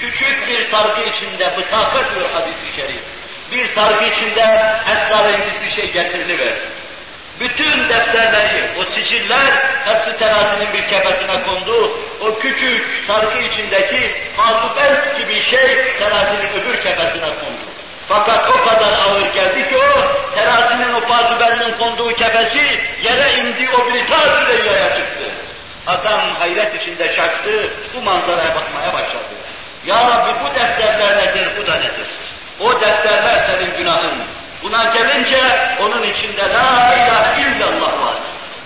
[0.00, 3.00] Küçük bir sargı içinde bıtakat diyor hadis-i şerif.
[3.52, 4.44] Bir sargı içinde
[4.86, 6.54] esrarengiz bir şey getiriliver.
[7.40, 11.92] Bütün defterleri, o siciller hepsi terazinin bir kefesine kondu.
[12.20, 17.64] O küçük sargı içindeki masubet gibi şey terazinin öbür kefesine kondu.
[18.08, 20.02] Fakat o kadar ağır geldi ki o,
[20.34, 25.32] terazinin o bazuberinin konduğu kefesi yere indi, o bir bile çıktı.
[25.86, 29.47] Adam hayret içinde şaştı, bu manzaraya bakmaya başladı.
[29.88, 32.08] Ya Rabbi bu defterler nedir, bu da nedir?
[32.60, 34.14] O defterler senin günahın.
[34.62, 35.40] Buna gelince
[35.80, 38.16] onun içinde la ilahe illallah var.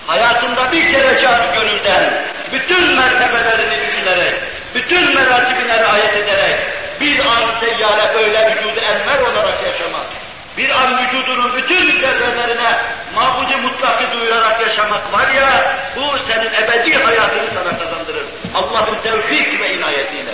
[0.06, 4.34] Hayatında bir kere can gönülden, bütün mertebelerini düşünerek,
[4.74, 6.56] bütün meratibine riayet ederek,
[7.00, 10.06] bir an seyyare böyle vücudu enver olarak yaşamak,
[10.58, 12.78] bir an vücudunun bütün zerrelerine
[13.14, 18.24] mabudi mutlakı duyurarak yaşamak var ya, bu senin ebedi hayatını sana kazandırır.
[18.54, 20.32] Allah'ın tevfik ve inayetiyle.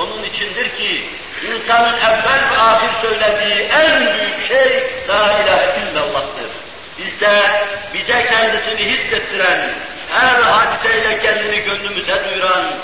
[0.00, 1.06] Onun içindir ki
[1.42, 6.50] insanın evvel ve ahir söylediği en büyük şey La ilahe illallah'tır.
[6.98, 7.50] Bizde
[7.94, 9.74] bize kendisini hissettiren,
[10.08, 12.74] her hadiseyle kendini gönlümüze duyuran,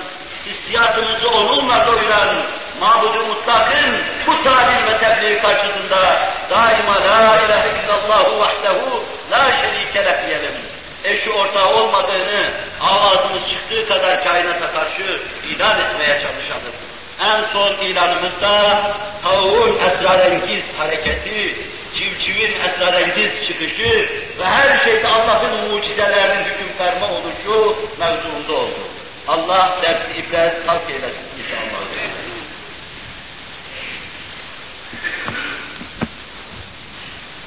[0.46, 2.42] hissiyatımızı onunla doyuran,
[2.80, 10.26] Mabud-u Mutlak'ın bu talim ve tebliğ karşısında daima La ilahe illallahu vahdehu la şerike leh
[10.26, 10.52] diyelim.
[11.04, 16.85] Eşi ortağı olmadığını ağzımız çıktığı kadar kainata karşı ilan etmeye çalışalım.
[17.26, 18.82] En son ilanımızda
[19.22, 21.56] tavuğun esrarengiz hareketi,
[21.94, 24.08] civcivin esrarengiz çıkışı
[24.38, 28.88] ve her şeyde Allah'ın mucizelerinin hüküm ferma oluşu mevzuunda oldu.
[29.28, 31.80] Allah dersi ibret halk eylesin inşallah.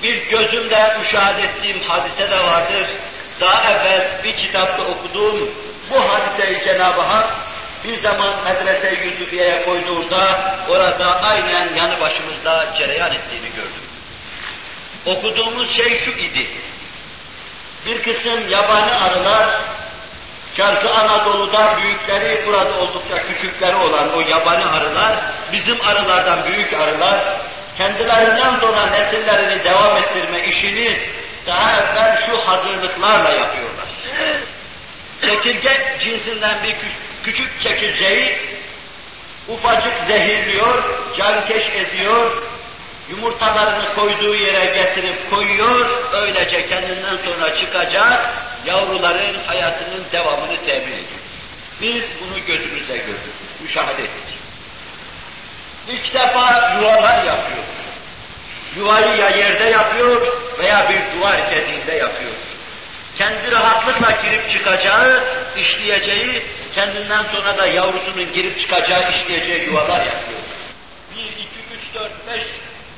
[0.03, 2.89] Bir gözümle müşahede ettiğim hadise de vardır.
[3.41, 5.49] Daha evvel bir kitapta okuduğum
[5.91, 7.48] bu hadiseyi Cenab-ı Hak
[7.83, 13.83] bir zaman medrese Yusufiye'ye koyduğunda orada aynen yanı başımızda cereyan ettiğini gördüm.
[15.05, 16.47] Okuduğumuz şey şu idi.
[17.85, 19.61] Bir kısım yabani arılar
[20.57, 25.15] Şarkı Anadolu'da büyükleri, burada oldukça küçükleri olan o yabani arılar,
[25.51, 27.19] bizim arılardan büyük arılar,
[27.77, 30.99] kendilerinden sonra nesillerini devam ettirme işini
[31.47, 33.85] daha evvel şu hazırlıklarla yapıyorlar.
[35.21, 36.75] Çekirge cinsinden bir
[37.23, 38.37] küçük çekirgeyi
[39.47, 40.83] ufacık zehirliyor,
[41.17, 42.43] cankeş ediyor,
[43.09, 48.33] yumurtalarını koyduğu yere getirip koyuyor, öylece kendinden sonra çıkacak
[48.65, 51.19] yavruların hayatının devamını temin ediyor.
[51.81, 54.39] Biz bunu gözümüzle gördük, müşahede ettik.
[55.87, 57.63] İlk defa yuvalar yapıyor.
[58.77, 60.27] Yuvayı ya yerde yapıyor
[60.59, 62.33] veya bir duvar dediğinde yapıyor.
[63.19, 65.23] Kendi rahatlıkla girip çıkacağı,
[65.55, 66.41] işleyeceği,
[66.75, 70.39] kendinden sonra da yavrusunun girip çıkacağı, işleyeceği yuvalar yapıyor.
[71.15, 72.47] Bir, iki, üç, dört, beş,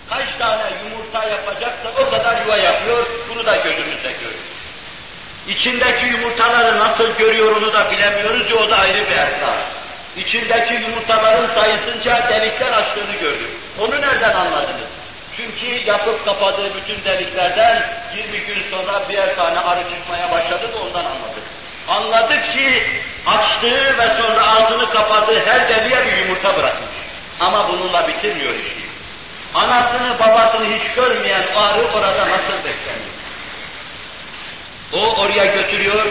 [0.09, 4.51] kaç tane yumurta yapacaksa o kadar yuva yapıyor, bunu da gözümüzle görüyoruz.
[5.47, 9.57] İçindeki yumurtaları nasıl görüyor onu da bilemiyoruz ya o da ayrı bir esnaf.
[10.17, 13.49] İçindeki yumurtaların sayısınca delikler açtığını gördük.
[13.79, 15.00] Onu nereden anladınız?
[15.37, 17.83] Çünkü yapıp kapadığı bütün deliklerden
[18.15, 21.43] 20 gün sonra birer tane arı çıkmaya başladı da ondan anladık.
[21.87, 22.83] Anladık ki
[23.25, 26.89] açtığı ve sonra ağzını kapadığı her deliğe bir yumurta bırakmış.
[27.39, 28.81] Ama bununla bitirmiyor işi.
[29.53, 33.11] Anasını babasını hiç görmeyen arı orada nasıl bekleniyor?
[34.93, 36.05] O oraya götürüyor,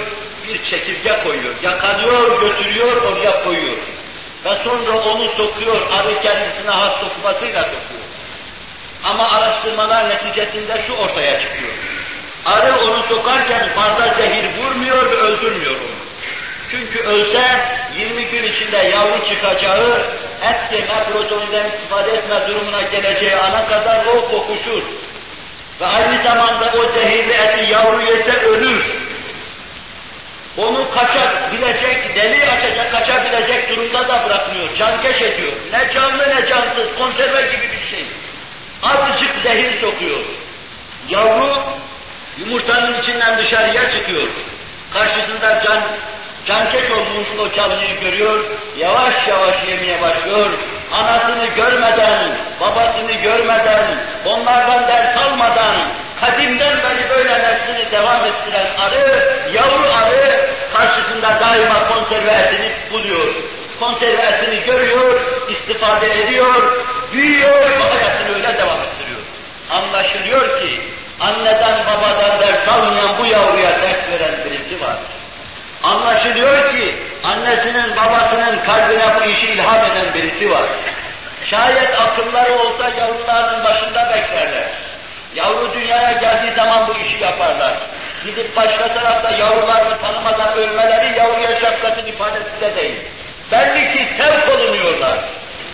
[0.48, 3.76] bir çekirge koyuyor, yakalıyor, götürüyor, oraya koyuyor.
[4.46, 7.99] Ve sonra onu sokuyor, arı kendisine has sokmasıyla sokuyor.
[9.04, 11.72] Ama araştırmalar neticesinde şu ortaya çıkıyor.
[12.44, 16.00] Arı onu sokarken fazla zehir vurmuyor ve öldürmüyor onu.
[16.70, 17.42] Çünkü ölse
[17.96, 20.06] 20 gün içinde yavru çıkacağı,
[20.42, 24.82] et yeme, proteinden istifade etme durumuna geleceği ana kadar o kokuşur.
[25.80, 29.10] Ve aynı zamanda o zehirli eti yavru yese ölür.
[30.56, 34.78] Onu kaçabilecek, deli açacak, kaçabilecek durumda da bırakmıyor.
[34.78, 35.52] Cankeş ediyor.
[35.72, 38.06] Ne canlı ne cansız, konserve gibi bir şey.
[38.82, 40.20] Azıcık zehir sokuyor.
[41.08, 41.62] Yavru
[42.38, 44.28] yumurtanın içinden dışarıya çıkıyor.
[44.92, 45.82] Karşısında can,
[46.46, 48.44] cankeş olmuş o canlıyı görüyor,
[48.76, 50.50] yavaş yavaş yemeye başlıyor.
[50.92, 53.86] Anasını görmeden, babasını görmeden,
[54.24, 55.88] onlardan ders almadan,
[56.20, 63.34] kadimden beri böyle neslini devam ettiren arı, yavru arı karşısında daima konserve etini buluyor.
[63.80, 69.20] Konserve etini görüyor, istifade ediyor, büyüyor ve hayatını öyle devam ettiriyor.
[69.70, 70.80] Anlaşılıyor ki
[71.20, 74.96] anneden babadan ders almayan bu yavruya ders veren birisi var.
[75.82, 80.64] Anlaşılıyor ki annesinin babasının kalbine bu işi ilham eden birisi var.
[81.50, 84.68] Şayet akılları olsa yavrularının başında beklerler.
[85.34, 87.74] Yavru dünyaya geldiği zaman bu işi yaparlar.
[88.24, 93.00] Gidip başka tarafta yavrularını tanımadan ölmeleri yavruya şefkatin ifadesi de değil.
[93.52, 95.18] Belli ki sevk olunuyorlar.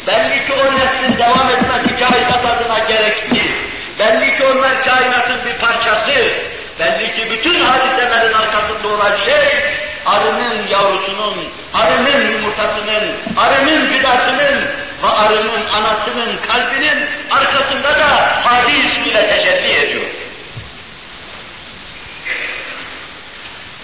[0.06, 3.50] Belli ki o neslin devam etmesi kainat adına gerekli.
[3.98, 6.32] Belli ki onlar kainatın bir parçası.
[6.80, 9.62] Belli ki bütün hadiselerin arkasında olan şey
[10.06, 14.62] arının yavrusunun, arının yumurtasının, arının gıdasının
[15.02, 20.06] ve arının anasının kalbinin arkasında da hadi ismiyle tecelli ediyor.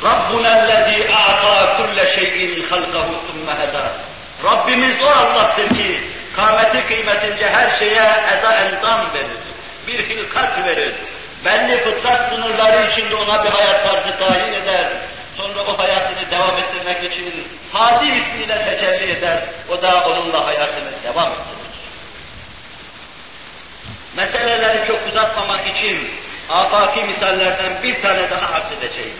[0.04, 4.11] Rabbuna ellezî a'tâ kulle şeyin halkahu thumme hedâ.
[4.44, 6.00] Rabbimiz o Allah'tır ki
[6.36, 9.38] kâmeti kıymetince her şeye eda endam verir.
[9.86, 10.94] Bir hilkat verir.
[11.44, 14.86] Belli fıtrat sınırları içinde ona bir hayat tarzı tayin eder.
[15.36, 19.42] Sonra o hayatını devam ettirmek için Hadi ismiyle tecelli eder.
[19.68, 21.62] O da onunla hayatını devam ettirir.
[24.16, 26.10] Meseleleri çok uzatmamak için
[26.48, 29.14] afaki misallerden bir tane daha arz edeceğim.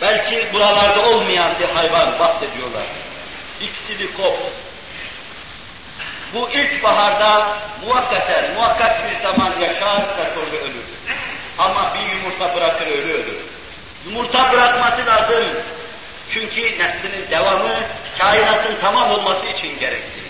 [0.00, 2.86] Belki buralarda olmayan bir hayvan bahsediyorlar.
[3.60, 4.38] İksilikop.
[6.34, 10.84] Bu ilk baharda muhakkaten, muhakkak bir zaman yaşar ve sonra ölür.
[11.58, 13.40] Ama bir yumurta bırakır ölü ölür.
[14.06, 15.62] Yumurta bırakması lazım.
[16.34, 17.82] Çünkü neslinin devamı
[18.18, 20.22] kainatın tamam olması için gerekli.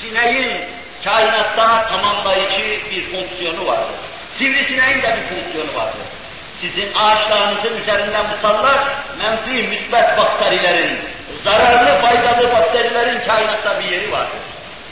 [0.00, 0.64] Sineğin
[1.04, 3.96] kainatta tamamlayıcı bir fonksiyonu vardır.
[4.38, 6.17] Sivrisineğin de bir fonksiyonu vardır.
[6.60, 8.88] Sizin ağaçlarınızın üzerinde musallat,
[9.18, 10.98] menfi, müsbet bakterilerin,
[11.44, 14.40] zararlı, faydalı bakterilerin kainatta bir yeri vardır.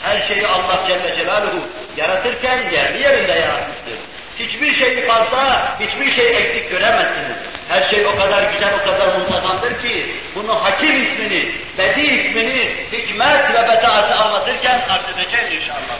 [0.03, 3.97] Her şeyi Allah Celle Celaluhu yaratırken yerli yerinde yaratmıştır.
[4.39, 7.37] Hiçbir şeyi fazla, hiçbir şey eksik göremezsiniz.
[7.67, 10.05] Her şey o kadar güzel, o kadar muntazamdır ki,
[10.35, 15.97] bunu hakim ismini, bedi ismini, hikmet ve betaatı anlatırken arz edeceğiz inşallah.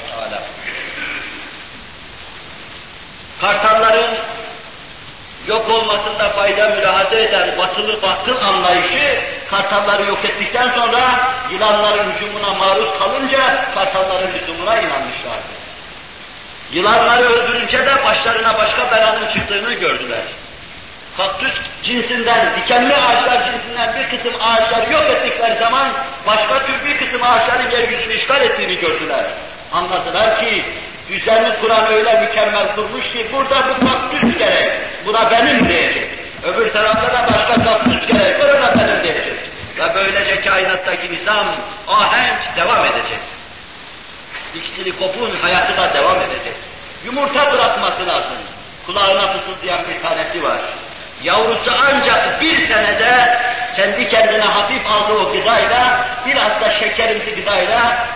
[3.42, 4.18] Kartalların
[5.48, 13.00] yok olmasında fayda mülahaza eden batılı batıl anlayışı, kartalları yok ettikten sonra yılanların hücumuna maruz
[13.00, 15.58] kalınca kartalların hücumuna inanmışlardı.
[16.72, 20.24] Yılanları öldürünce de başlarına başka belanın çıktığını gördüler.
[21.18, 25.92] Kaktüs cinsinden, dikenli ağaçlar cinsinden bir kısım ağaçları yok ettikleri zaman
[26.26, 29.26] başka tür bir kısım ağaçların yeryüzünü işgal ettiğini gördüler.
[29.72, 30.66] Anladılar ki
[31.10, 34.72] düzeni Kur'an öyle mükemmel kurmuş ki burada bu kaktüs gerek,
[35.06, 36.10] buna benim diyecek.
[36.44, 39.34] Öbür tarafta da başka kaktüs gerek, buna benim diyecek.
[39.78, 41.56] Ve böylece kainattaki nizam,
[41.88, 43.20] ahenk devam edecek.
[44.56, 46.54] İkisini kopun hayatı da devam edecek.
[47.06, 48.38] Yumurta bırakması lazım.
[48.86, 50.60] Kulağına fısıldayan bir tanesi var.
[51.24, 53.40] Yavrusu ancak bir senede
[53.76, 58.08] kendi kendine hafif aldığı o gıdayla, biraz da şekerimsi gıdayla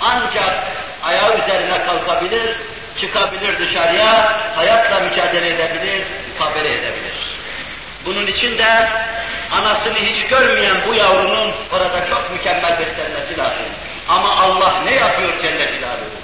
[0.00, 0.54] ancak
[1.02, 2.56] ayağı üzerine kalkabilir,
[3.00, 7.30] çıkabilir dışarıya, hayatla mücadele edebilir, mukabele edebilir.
[8.04, 8.88] Bunun için de
[9.50, 13.66] anasını hiç görmeyen bu yavrunun orada çok mükemmel beslenmesi lazım.
[14.08, 16.20] Ama Allah ne yapıyor Celle Celaluhu?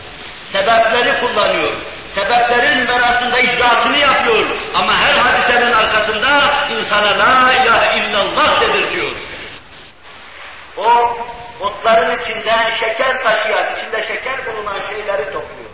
[0.52, 1.72] Sebepleri kullanıyor.
[2.14, 4.46] Sebeplerin verasında icraatını yapıyor.
[4.74, 9.12] Ama her hadisenin arkasında insana la ilahe illallah dedirtiyor.
[10.76, 11.16] O
[11.60, 15.70] otların içinde şeker taşıyan, içinde şeker bulunan şeyleri topluyor.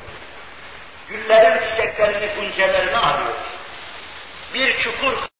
[1.09, 3.35] Güllerin çiçeklerini, kuncelerini alıyor.
[4.55, 5.33] Bir çukur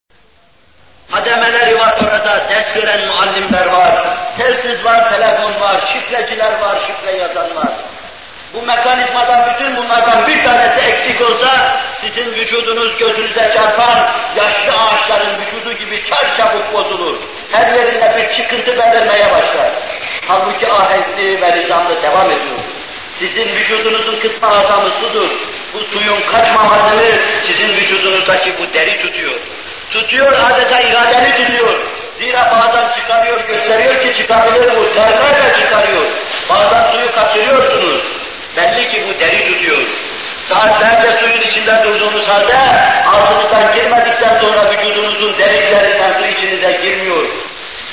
[1.13, 7.57] Hademeleri var orada, ders veren muallimler var, telsiz var, telefon var, şifreciler var, şifre yazan
[7.57, 7.73] var.
[8.55, 15.73] Bu mekanizmadan bütün bunlardan bir tanesi eksik olsa sizin vücudunuz gözünüze çarpan yaşlı ağaçların vücudu
[15.73, 17.19] gibi çar çabuk bozulur.
[17.53, 19.73] Her yerinde bir çıkıntı belirmeye başlar.
[20.29, 22.59] Halbuki ahenkli ve nizamlı devam ediyor.
[23.19, 25.31] Sizin vücudunuzun kısmı azamı sudur.
[25.75, 29.35] Bu suyun kaçmamasını sizin vücudunuzdaki bu deri tutuyor.
[29.91, 31.81] Tutuyor adeta iradeni tutuyor.
[32.19, 36.07] Zira bazen çıkarıyor, gösteriyor ki çıkabilir bu, sermayla çıkarıyor.
[36.49, 38.01] Bazen suyu kaçırıyorsunuz.
[38.57, 39.87] Belli ki bu deri tutuyor.
[40.49, 42.59] Saatlerce suyun içinde durduğunuz halde
[43.07, 47.27] altınızdan girmedikten sonra vücudunuzun deriklerinden su içinize girmiyor.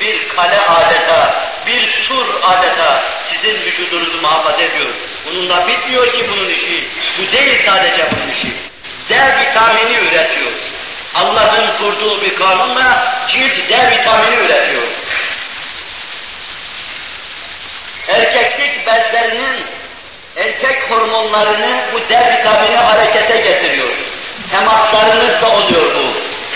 [0.02, 4.94] Bir kale adeta, bir sur adeta sizin vücudunuzu muhafaza ediyor.
[5.26, 6.88] Bununla bitmiyor ki bunun işi.
[7.20, 8.48] Bu değil sadece bunun işi.
[9.10, 10.52] D vitamini üretiyor.
[11.16, 14.88] Allah'ın kurduğu bir kanunla cilt D vitamini üretiyor.
[18.08, 19.66] Erkeklik bezlerinin
[20.38, 23.90] erkek hormonlarını bu D vitamini harekete getiriyor.
[24.52, 26.12] Temaslarınızla oluyor bu.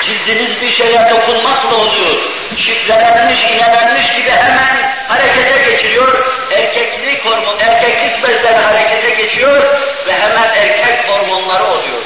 [0.06, 2.24] Cildiniz bir şeye dokunmakla oluyor.
[2.58, 6.24] Şifrelenmiş, inelenmiş gibi hemen harekete geçiriyor.
[6.52, 9.64] Erkeklik hormon, erkeklik bezleri harekete geçiyor
[10.08, 12.04] ve hemen erkek hormonları oluyor.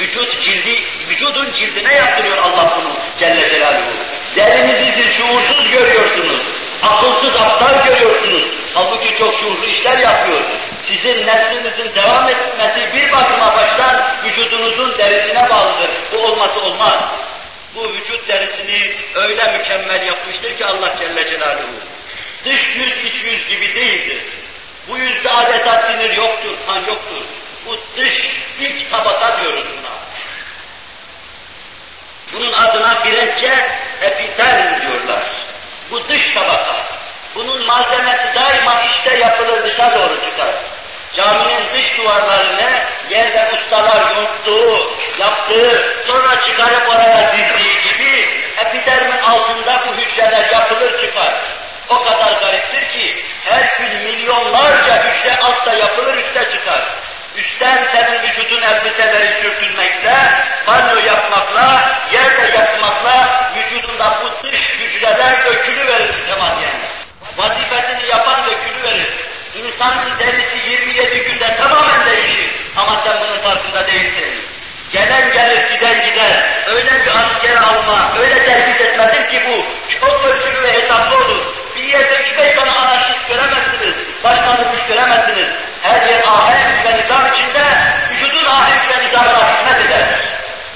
[0.00, 3.92] Vücut cildi, vücudun cildine yaptırıyor Allah bunu Celle Celaluhu.
[4.36, 6.46] Derinizi siz şuursuz görüyorsunuz.
[6.82, 8.46] Akılsız aptal görüyorsunuz.
[8.74, 10.42] Halbuki çok şuurlu işler yapıyor.
[10.88, 15.90] Sizin neslinizin devam etmesi bir bakıma baştan vücudunuzun derisine bağlıdır.
[16.12, 17.04] Bu olması olmaz.
[17.74, 21.80] Bu vücut derisini öyle mükemmel yapmıştır ki Allah Celle Celaluhu.
[22.44, 24.22] Dış yüz iç yüz gibi değildir.
[24.88, 27.22] Bu yüzde adeta sinir yoktur, kan yoktur.
[27.66, 28.20] Bu dış,
[28.60, 29.96] iç tabaka diyoruz buna.
[32.32, 33.66] Bunun adına Frenkçe
[34.00, 35.22] epitel diyorlar.
[35.90, 36.76] Bu dış tabaka.
[37.34, 40.54] Bunun malzemesi daima içte yapılır, dışa doğru çıkar.
[41.14, 48.28] Caminin dış duvarlarını yerde ustalar yonttuğu, yaptığı, sonra çıkarıp oraya dizdiği gibi
[48.58, 51.32] epidermin altında bu hücreler yapılır çıkar.
[51.88, 56.82] O kadar gariptir ki her gün milyonlarca hücre altta yapılır, üstte çıkar.
[57.36, 66.14] Üstten senin vücudun elbiseleri sürtülmekle, banyo yapmakla, yerde yatmakla vücudunda bu dış hücreler dökülü verir
[66.28, 66.76] temadiyen.
[67.36, 69.25] Vazifesini yapan dökülü verir.
[69.56, 72.50] İnsanın derisi 27 günde tamamen değişir.
[72.76, 74.24] Ama sen bunun farkında değilsin.
[74.92, 76.50] Gelen gelir, giden gider.
[76.66, 79.64] Öyle bir asker alma, öyle terbiye etmedin ki bu.
[80.00, 81.44] Çok ölçülü ve hesaplı olur.
[81.76, 83.94] Bir yerde üç beş tane anarşist göremezsiniz.
[84.24, 85.48] Başkanlık göremezsiniz.
[85.82, 87.64] Her yer ahenk ve nizam içinde
[88.10, 90.20] vücudun ahenk ve nizamına hizmet eder.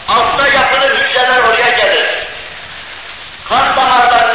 [0.09, 2.09] Altta yapılır hücreler oraya gelir.
[3.49, 4.30] Kan taşımaz.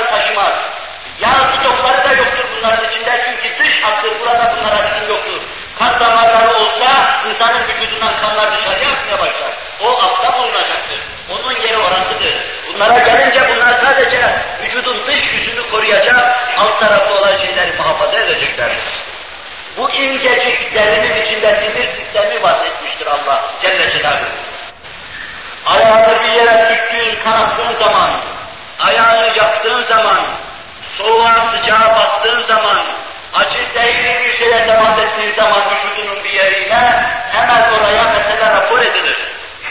[1.20, 5.42] Yağ stokları da yoktur bunların içinde çünkü dış hattır burada bunlara bizim yoktur.
[5.80, 9.52] Kan damarları olsa insanın vücudundan kanlar dışarıya akmaya başlar.
[9.84, 11.00] O altta bulunacaktır.
[11.30, 12.36] Onun yeri orasıdır.
[12.68, 18.84] Bunlara gelince bunlar sadece vücudun dış yüzünü koruyacak, alt tarafta olan şeyleri muhafaza edeceklerdir.
[19.78, 24.26] Bu incecik derinin içinde sinir sistemi vazgeçmiştir Allah Celle Celaluhu.
[25.66, 28.20] Ayağını bir yere üşüğün kanattığın zaman,
[28.80, 30.26] ayağını yaktığın zaman,
[30.98, 32.86] soğuğa sıcağa bastığın zaman,
[33.34, 39.18] acı zehirli bir şeye temas ettiğin zaman vücudunun bir yerine hemen oraya mesela rapor edilir.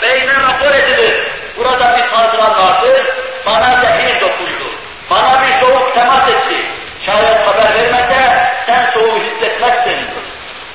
[0.03, 1.27] Beyne rapor edilir.
[1.57, 3.05] Burada bir saldıran vardı,
[3.47, 4.75] bana zehir dokundu.
[5.11, 6.67] Bana bir soğuk temas etti.
[7.07, 10.09] Şayet haber vermese sen soğuğu hissetmezsin.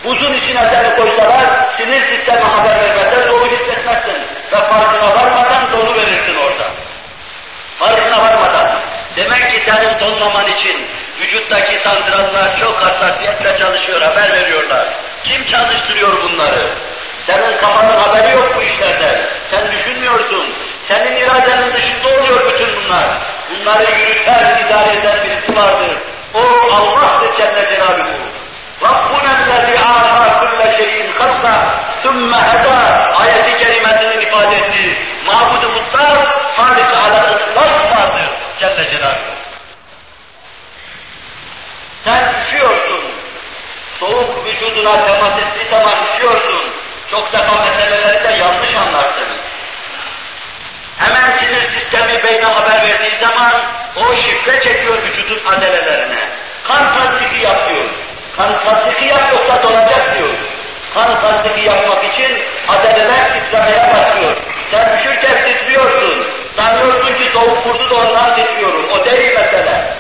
[0.04, 4.18] Buzun içine seni koysalar, sinir sistemi haber vermese soğuğu hissetmezsin.
[4.54, 6.68] Ve farkına varmadan dolu verirsin orada.
[7.80, 8.80] Farkına varmadan.
[9.16, 10.88] Demek ki senin donmaman için
[12.20, 14.88] santrallar çok hassasiyetle çalışıyor, haber veriyorlar.
[15.24, 16.70] Kim çalıştırıyor bunları?
[17.26, 19.22] Senin kafanın haberi yok bu işlerden.
[19.52, 20.46] Sen düşünmüyorsun.
[20.88, 23.18] Senin iradenin dışında oluyor bütün bunlar.
[23.50, 25.98] Bunları yürüten, idare eden birisi vardır.
[26.34, 26.40] O
[26.74, 28.14] Allah'tır Celle Celaluhu.
[28.84, 32.80] Rabbuna ellezî âtâ kulle şeyin halka sümme hedâ
[33.16, 39.40] ayeti kerimesinin ifade ettiği mabud-u mutlak halik ala ıslak vardır Celle Celaluhu.
[42.04, 43.02] Sen üşüyorsun.
[44.00, 46.72] Soğuk vücuduna temas ettiği zaman üşüyorsun.
[47.12, 49.40] Çok defa meseleleri de yanlış anlarsınız.
[50.98, 53.64] Hemen sinir sistemi beyne haber verdiği zaman
[53.96, 56.30] o şifre çekiyor vücudun adelelerine.
[56.68, 57.86] Kan tasdiki yapıyor.
[58.38, 60.36] Kan tasdiki yap yoksa dolacak diyor.
[60.96, 62.38] Kan tasdiki yapmak için
[62.68, 64.38] adeleler titremeye başlıyor.
[64.72, 66.28] Sen üşürken titriyorsun.
[66.56, 68.86] Sanıyorsun ki soğuk vurdu da ondan titriyorum.
[68.92, 69.94] O değil mesele.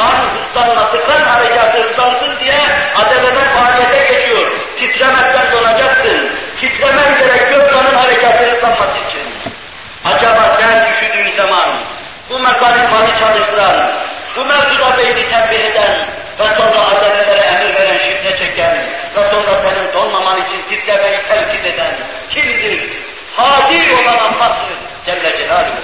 [0.00, 2.56] Kan hızlanması, kan harekatı hızlansın diye
[2.96, 4.50] adeleler faaliyete geçiyor.
[4.78, 6.30] Titremezsen donacaksın.
[6.60, 9.22] Titremen gerekiyor kanın harekatı hızlanması için.
[10.04, 11.68] Acaba sen üşüdüğün zaman
[12.30, 13.92] bu mekanizmayı çalıştıran,
[14.36, 16.04] bu mevzuda beyni tembih eden
[16.38, 18.76] ve sonra adelelere emir veren, şifre çeken
[19.16, 21.94] ve sonra senin donmaman için titremeyi telkit eden
[22.30, 22.88] kimdir?
[23.36, 24.76] Hadir olan Allah'tır
[25.06, 25.80] Celle Celaluhu.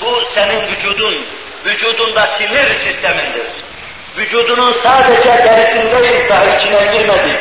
[0.00, 1.26] Bu senin vücudun,
[1.66, 3.46] vücudunda sinir sistemindir.
[4.16, 7.40] Vücudunun sadece derisindeyiz daha içine girmedik.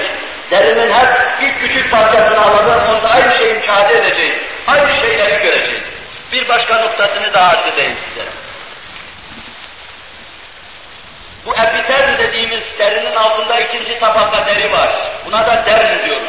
[0.51, 4.36] Derinin hep bir küçük parçasını alalım, onda aynı şeyi müşahede edeceğiz.
[4.67, 5.84] Aynı şeyleri göreceğiz.
[6.32, 8.26] Bir başka noktasını daha arz edeyim size.
[11.45, 14.89] Bu epitel dediğimiz derinin altında ikinci tabaka deri var.
[15.26, 16.28] Buna da derin diyoruz.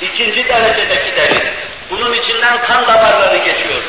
[0.00, 1.50] İkinci derecedeki deri.
[1.90, 3.82] Bunun içinden kan damarları geçiyor.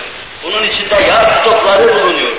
[0.43, 2.31] Bunun içinde yağ stokları bulunuyor.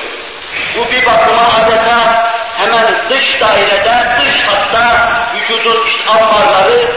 [0.76, 6.90] Bu bir bakıma adeta hemen dış dairede, dış hatta vücudun iç damarları,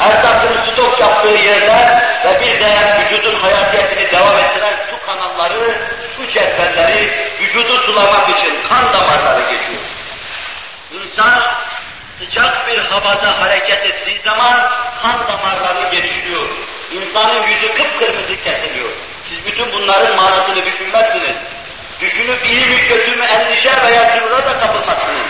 [0.00, 5.78] erzakın stok yaptığı yerde ve bir de vücudun hayatiyetini devam ettiren su kanalları,
[6.16, 9.82] su cetvelleri, vücudu sulamak için kan damarları geçiyor.
[10.92, 11.42] İnsan
[12.18, 14.70] sıcak bir havada hareket ettiği zaman
[15.02, 16.46] kan damarları genişliyor.
[16.92, 18.90] İnsanın yüzü kıpkırmızı kesiliyor.
[19.28, 21.36] Siz bütün bunların manasını düşünmezsiniz.
[22.02, 25.26] Düşünüp iyi mi kötü mü endişe veya sürura da kapılmazsınız.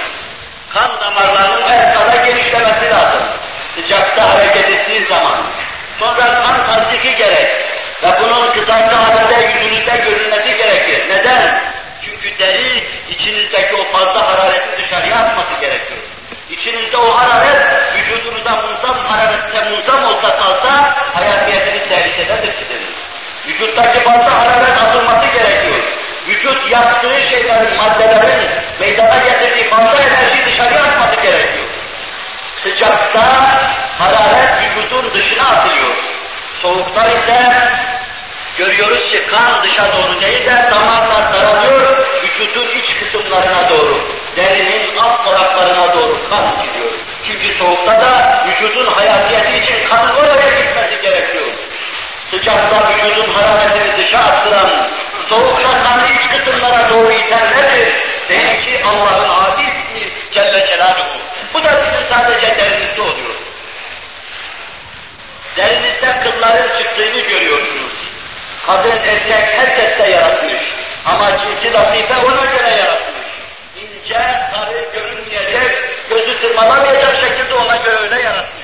[0.72, 3.26] Kan damarlarının esnada genişlemesi lazım.
[3.74, 5.38] Sıcakta hareket ettiği zaman.
[5.98, 7.50] Sonra kan tasdiki gerek.
[8.02, 11.08] Ve bunun kısası halinde yüzünüzde görülmesi gerekir.
[11.10, 11.60] Neden?
[12.04, 16.00] Çünkü deri içinizdeki o fazla harareti dışarıya atması gerekiyor.
[16.50, 17.66] İçinizde o hararet
[17.96, 22.82] vücudunuza munzam hararette munzam olsa fazla hayatiyetiniz tehlikededir sizin.
[23.48, 26.01] Vücuttaki fazla hararet atılması gerekiyor.
[26.28, 28.48] Vücut yaptığı şeylerin, maddelerin
[28.80, 31.68] meydana getirdiği fazla enerji dışarıya atması gerekiyor.
[32.62, 33.22] Sıcakta
[33.98, 35.96] hararet vücudun dışına atılıyor.
[36.62, 37.68] Soğukta ise
[38.58, 44.00] görüyoruz ki kan dışa doğru değil de damarlar daralıyor, vücudun iç kısımlarına doğru,
[44.36, 46.92] derinin alt taraflarına doğru kan gidiyor.
[47.26, 51.46] Çünkü soğukta da vücudun hayatiyeti için kanın oraya gitmesi gerekiyor.
[52.30, 54.88] Sıcakta vücudun hararetini dışa attıran,
[55.32, 57.98] soğukta kanı iç kısımlara doğru iten nedir?
[58.28, 61.18] Değil ki Allah'ın adil ismi Celle Celaluhu.
[61.54, 63.34] Bu da sizin sadece derinizde oluyor.
[65.56, 67.92] Derinizde kılların çıktığını görüyorsunuz.
[68.66, 70.62] Kadın erkek herkeste yaratmış.
[71.06, 73.22] Ama cinsi latife ona göre yaratmış.
[73.76, 74.18] İnce,
[74.54, 75.78] sarı, görünmeyecek,
[76.10, 78.61] gözü tırmalamayacak şekilde ona göre öyle yaratmış.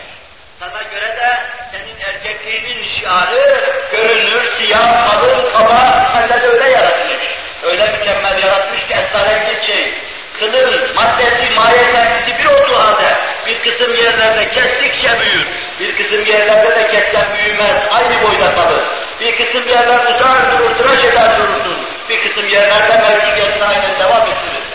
[0.59, 1.39] Sana göre de
[1.73, 7.19] senin erkekliğinin şiarı görünür, siyah, kalın, kaba, sende de öyle yaratmış.
[7.63, 9.95] Öyle mükemmel yaratmış ki esrarengiz şey.
[10.39, 15.47] Kılın maddesi, mahiyeti bir olduğu halde bir kısım yerlerde kestikçe büyür.
[15.81, 18.85] Bir kısım yerlerde de kessen büyümez, aynı boyda kalır.
[19.21, 21.77] Bir kısım yerler uzar durur, tıraş eder durursun.
[22.11, 24.69] Bir kısım yerlerde mevcudiyetine aynen devam ettirir.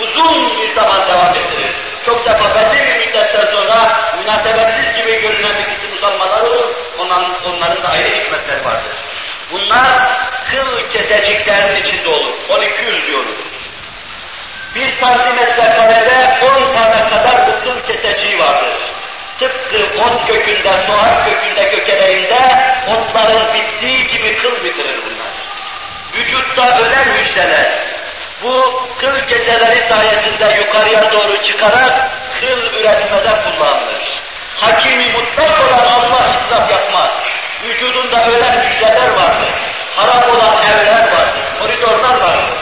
[0.00, 1.70] Uzun bir zaman devam ettirir.
[2.06, 6.74] Çok defa belli bir müddetten sonra münasebetsiz gibi görünen bir kısım uzanmalar olur.
[6.98, 8.92] Onların, onların da ayrı hikmetleri vardır.
[9.52, 9.98] Bunlar
[10.50, 12.34] kıl keseciklerin içinde olur.
[12.50, 13.36] 1200 diyoruz.
[14.74, 18.80] Bir santimetre karede 10 tane kadar bu kıl keseciği vardır.
[19.38, 22.38] Tıpkı ot kökünde, soğan kökünde, kökeleğinde
[22.88, 25.32] otların bittiği gibi kıl bitirir bunlar.
[26.14, 27.74] Vücutta ölen hücreler,
[28.42, 32.10] bu kıl geceleri sayesinde yukarıya doğru çıkarak
[32.40, 34.02] kıl üretmede kullanılır.
[34.56, 37.10] Hakimi mutlak olan Allah israf yapmaz.
[37.64, 39.54] Vücudunda ölen hücreler vardır.
[39.96, 42.58] Harap olan evler vardır, koridorlar vardır.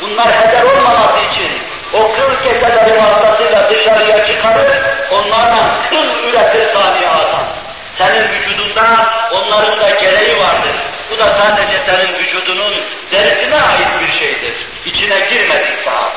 [0.00, 7.46] Bunlar heder olmaması için o kıl geceleri vasıtasıyla dışarıya çıkarır, onlarla kıl üretir saniye adam.
[7.94, 10.72] Senin vücudunda onların da gereği vardır.
[11.10, 14.54] Bu da sadece senin vücudunun derisine ait bir şeydir.
[14.84, 16.12] İçine girmedik daha.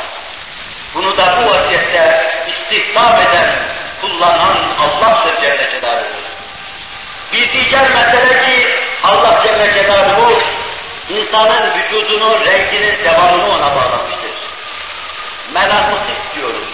[0.95, 3.59] Bunu da bu vaziyette istihbab eden,
[4.01, 6.22] kullanan Allah'tır Celle Celaluhu.
[7.33, 10.41] Bir diğer mesele ki Allah Celle Celaluhu
[11.09, 14.31] insanın vücudunun renginin devamını ona bağlamıştır.
[15.55, 16.69] Melanosit diyoruz.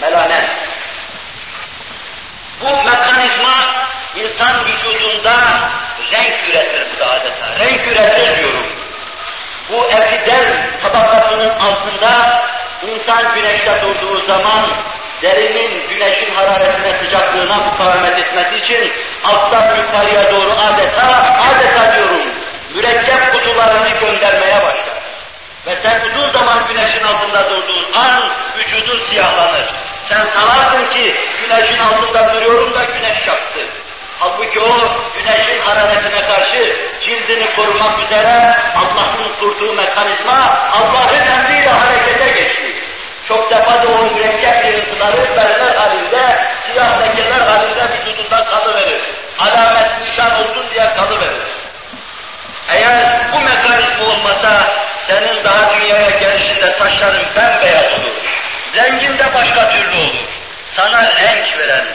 [0.00, 0.46] Melanen.
[2.60, 5.68] Bu mekanizma insan vücudunda
[6.12, 7.60] renk üretir bu da adeta.
[7.60, 8.66] Renk üretir diyorum.
[9.70, 12.42] Bu epidel tabakasının altında
[12.82, 14.72] insan güneşte durduğu zaman
[15.22, 18.92] derinin güneşin hararetine, sıcaklığına mukavemet etmesi için
[19.24, 22.20] alttan yukarıya doğru adeta, adeta diyorum,
[22.74, 25.00] mürekkep kutularını göndermeye başlar.
[25.66, 29.64] Ve sen uzun zaman güneşin altında durduğun an vücudun siyahlanır.
[30.08, 33.60] Sen sanarsın ki güneşin altında duruyorum da güneş yaktı.
[34.18, 34.78] Halbuki o
[35.14, 42.29] güneşin hararetine karşı cildini korumak üzere Allah'ın kurduğu mekanizma Allah'ın emriyle harekete.
[43.30, 49.00] Çok defa da o mürekkep yırıntıları berler halinde, siyah lekeler halinde vücudunda kalıverir.
[49.38, 51.42] Alamet nişan olsun diye kalıverir.
[52.68, 54.74] Eğer bu mekanizma olmasa
[55.06, 58.12] senin daha dünyaya gelişinde saçların bembeyaz olur.
[58.74, 60.28] Rengin de başka türlü olur.
[60.76, 61.86] Sana renk veren,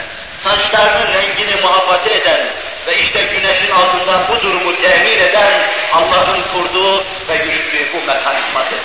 [0.44, 2.46] saçlarının rengini muhafaza eden
[2.86, 8.78] ve işte güneşin altında bu durumu temin eden Allah'ın kurduğu ve yürüttüğü bu mekanizmadır.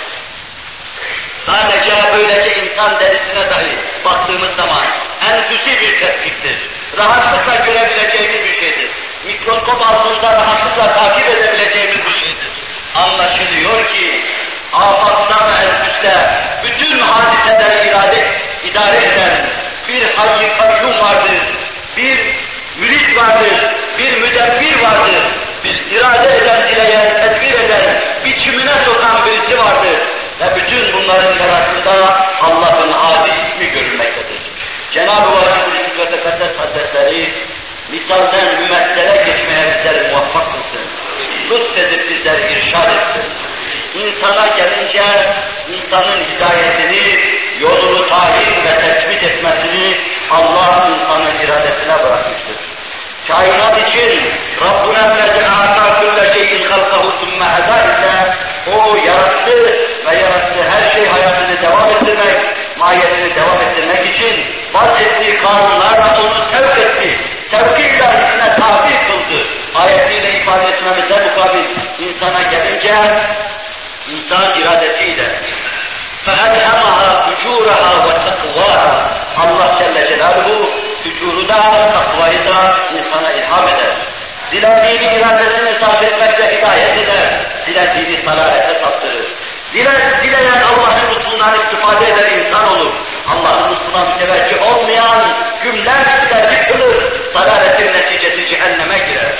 [1.46, 4.82] Sadece böylece insan derisine dahi baktığımız zaman
[5.22, 6.56] enfüsi bir tespittir.
[6.98, 8.90] Rahatlıkla görebileceğimiz bir şeydir.
[9.26, 12.48] Mikroskop altında rahatlıkla takip edebileceğimiz bir şeydir.
[12.94, 14.20] Anlaşılıyor ki
[14.72, 18.28] afatta ve enfüste bütün hadiseleri irade,
[18.64, 19.46] idare eden
[19.88, 21.46] bir hayy kayyum vardır,
[21.96, 22.36] bir
[22.80, 25.32] mürit vardır, bir müdebbir vardır,
[25.64, 29.81] bir irade eden, dileyen, tedbir eden, biçimine sokan birisi vardır.
[30.42, 34.40] Ve bütün bunların yaratında Allah'ın adi ismi görülmektedir.
[34.92, 37.28] Cenab-ı Vahid-i ve Tekaddes Hazretleri
[37.92, 40.88] misalden ümmetlere geçmeye bizleri muvaffak kılsın.
[41.50, 43.32] Lütfedip bizleri irşad etsin.
[43.94, 45.04] İnsana gelince
[45.68, 47.20] insanın hidayetini,
[47.60, 49.98] yolunu tayin ve tespit etmesini
[50.30, 52.56] Allah insanın iradesine bırakmıştır.
[53.28, 54.30] Kainat için
[54.60, 58.21] Rabbuna âtâ külle şeyin halkahu sümme hedâ ise
[58.66, 59.64] o yarattı
[60.10, 62.38] ve yarattığı her şey hayatını devam ettirmek,
[62.78, 64.44] mahiyetini devam ettirmek için
[64.74, 67.18] bahsettiği kanunlarla onu sevk etti.
[67.50, 69.46] Sevki ilahisine tabi kıldı.
[69.74, 71.64] Ayetiyle ifade etmemize mukabil
[71.98, 72.94] insana gelince
[74.10, 75.28] insan iradesiyle
[76.26, 78.94] فَاَلْهَمَهَا اُجُورَهَا وَتَقْوَاهَا
[79.42, 80.70] Allah Celle Celaluhu
[81.04, 81.56] hücuru da,
[81.92, 84.11] takvayı da insana ilham eder.
[84.52, 87.46] Dilediğini iradesini sarf etmekle hidayet eder.
[87.66, 89.26] Dilediğini salalete saptırır.
[89.74, 92.92] Dile, dileyen Allah'ın lütfundan istifade eder insan olur.
[93.28, 97.12] Allah'ın lütfuna müteveccih olmayan gümler gider yıkılır.
[97.32, 99.34] Salaletin neticesi cehenneme girer.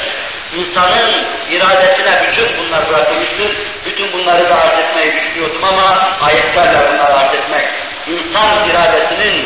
[0.57, 3.59] İnsanın iradesine bütün bunlar bırakılmıştır.
[3.87, 7.65] Bütün bunları da arz etmeyi düşünüyordum ama ayetlerle bunları arz etmek.
[8.07, 9.45] İnsan iradesinin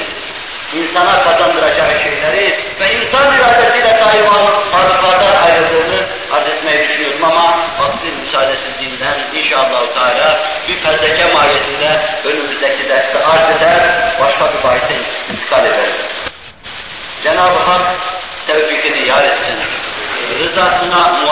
[0.75, 9.15] insana kazandıracağı şeyleri ve insan iradesiyle daima varlıklardan ayrıldığını arz etmeyi düşünüyordum ama vaktin müsaadesizliğinden
[9.35, 10.39] inşallah Teala
[10.69, 14.95] bir fezleke mahiyetinde önümüzdeki derste arz eder, başka bir bahise
[15.33, 16.01] intikal ederiz.
[17.23, 17.97] Cenab-ı Hak
[18.47, 19.57] tevfikini yar etsin,
[20.39, 21.27] rızasına muvaffak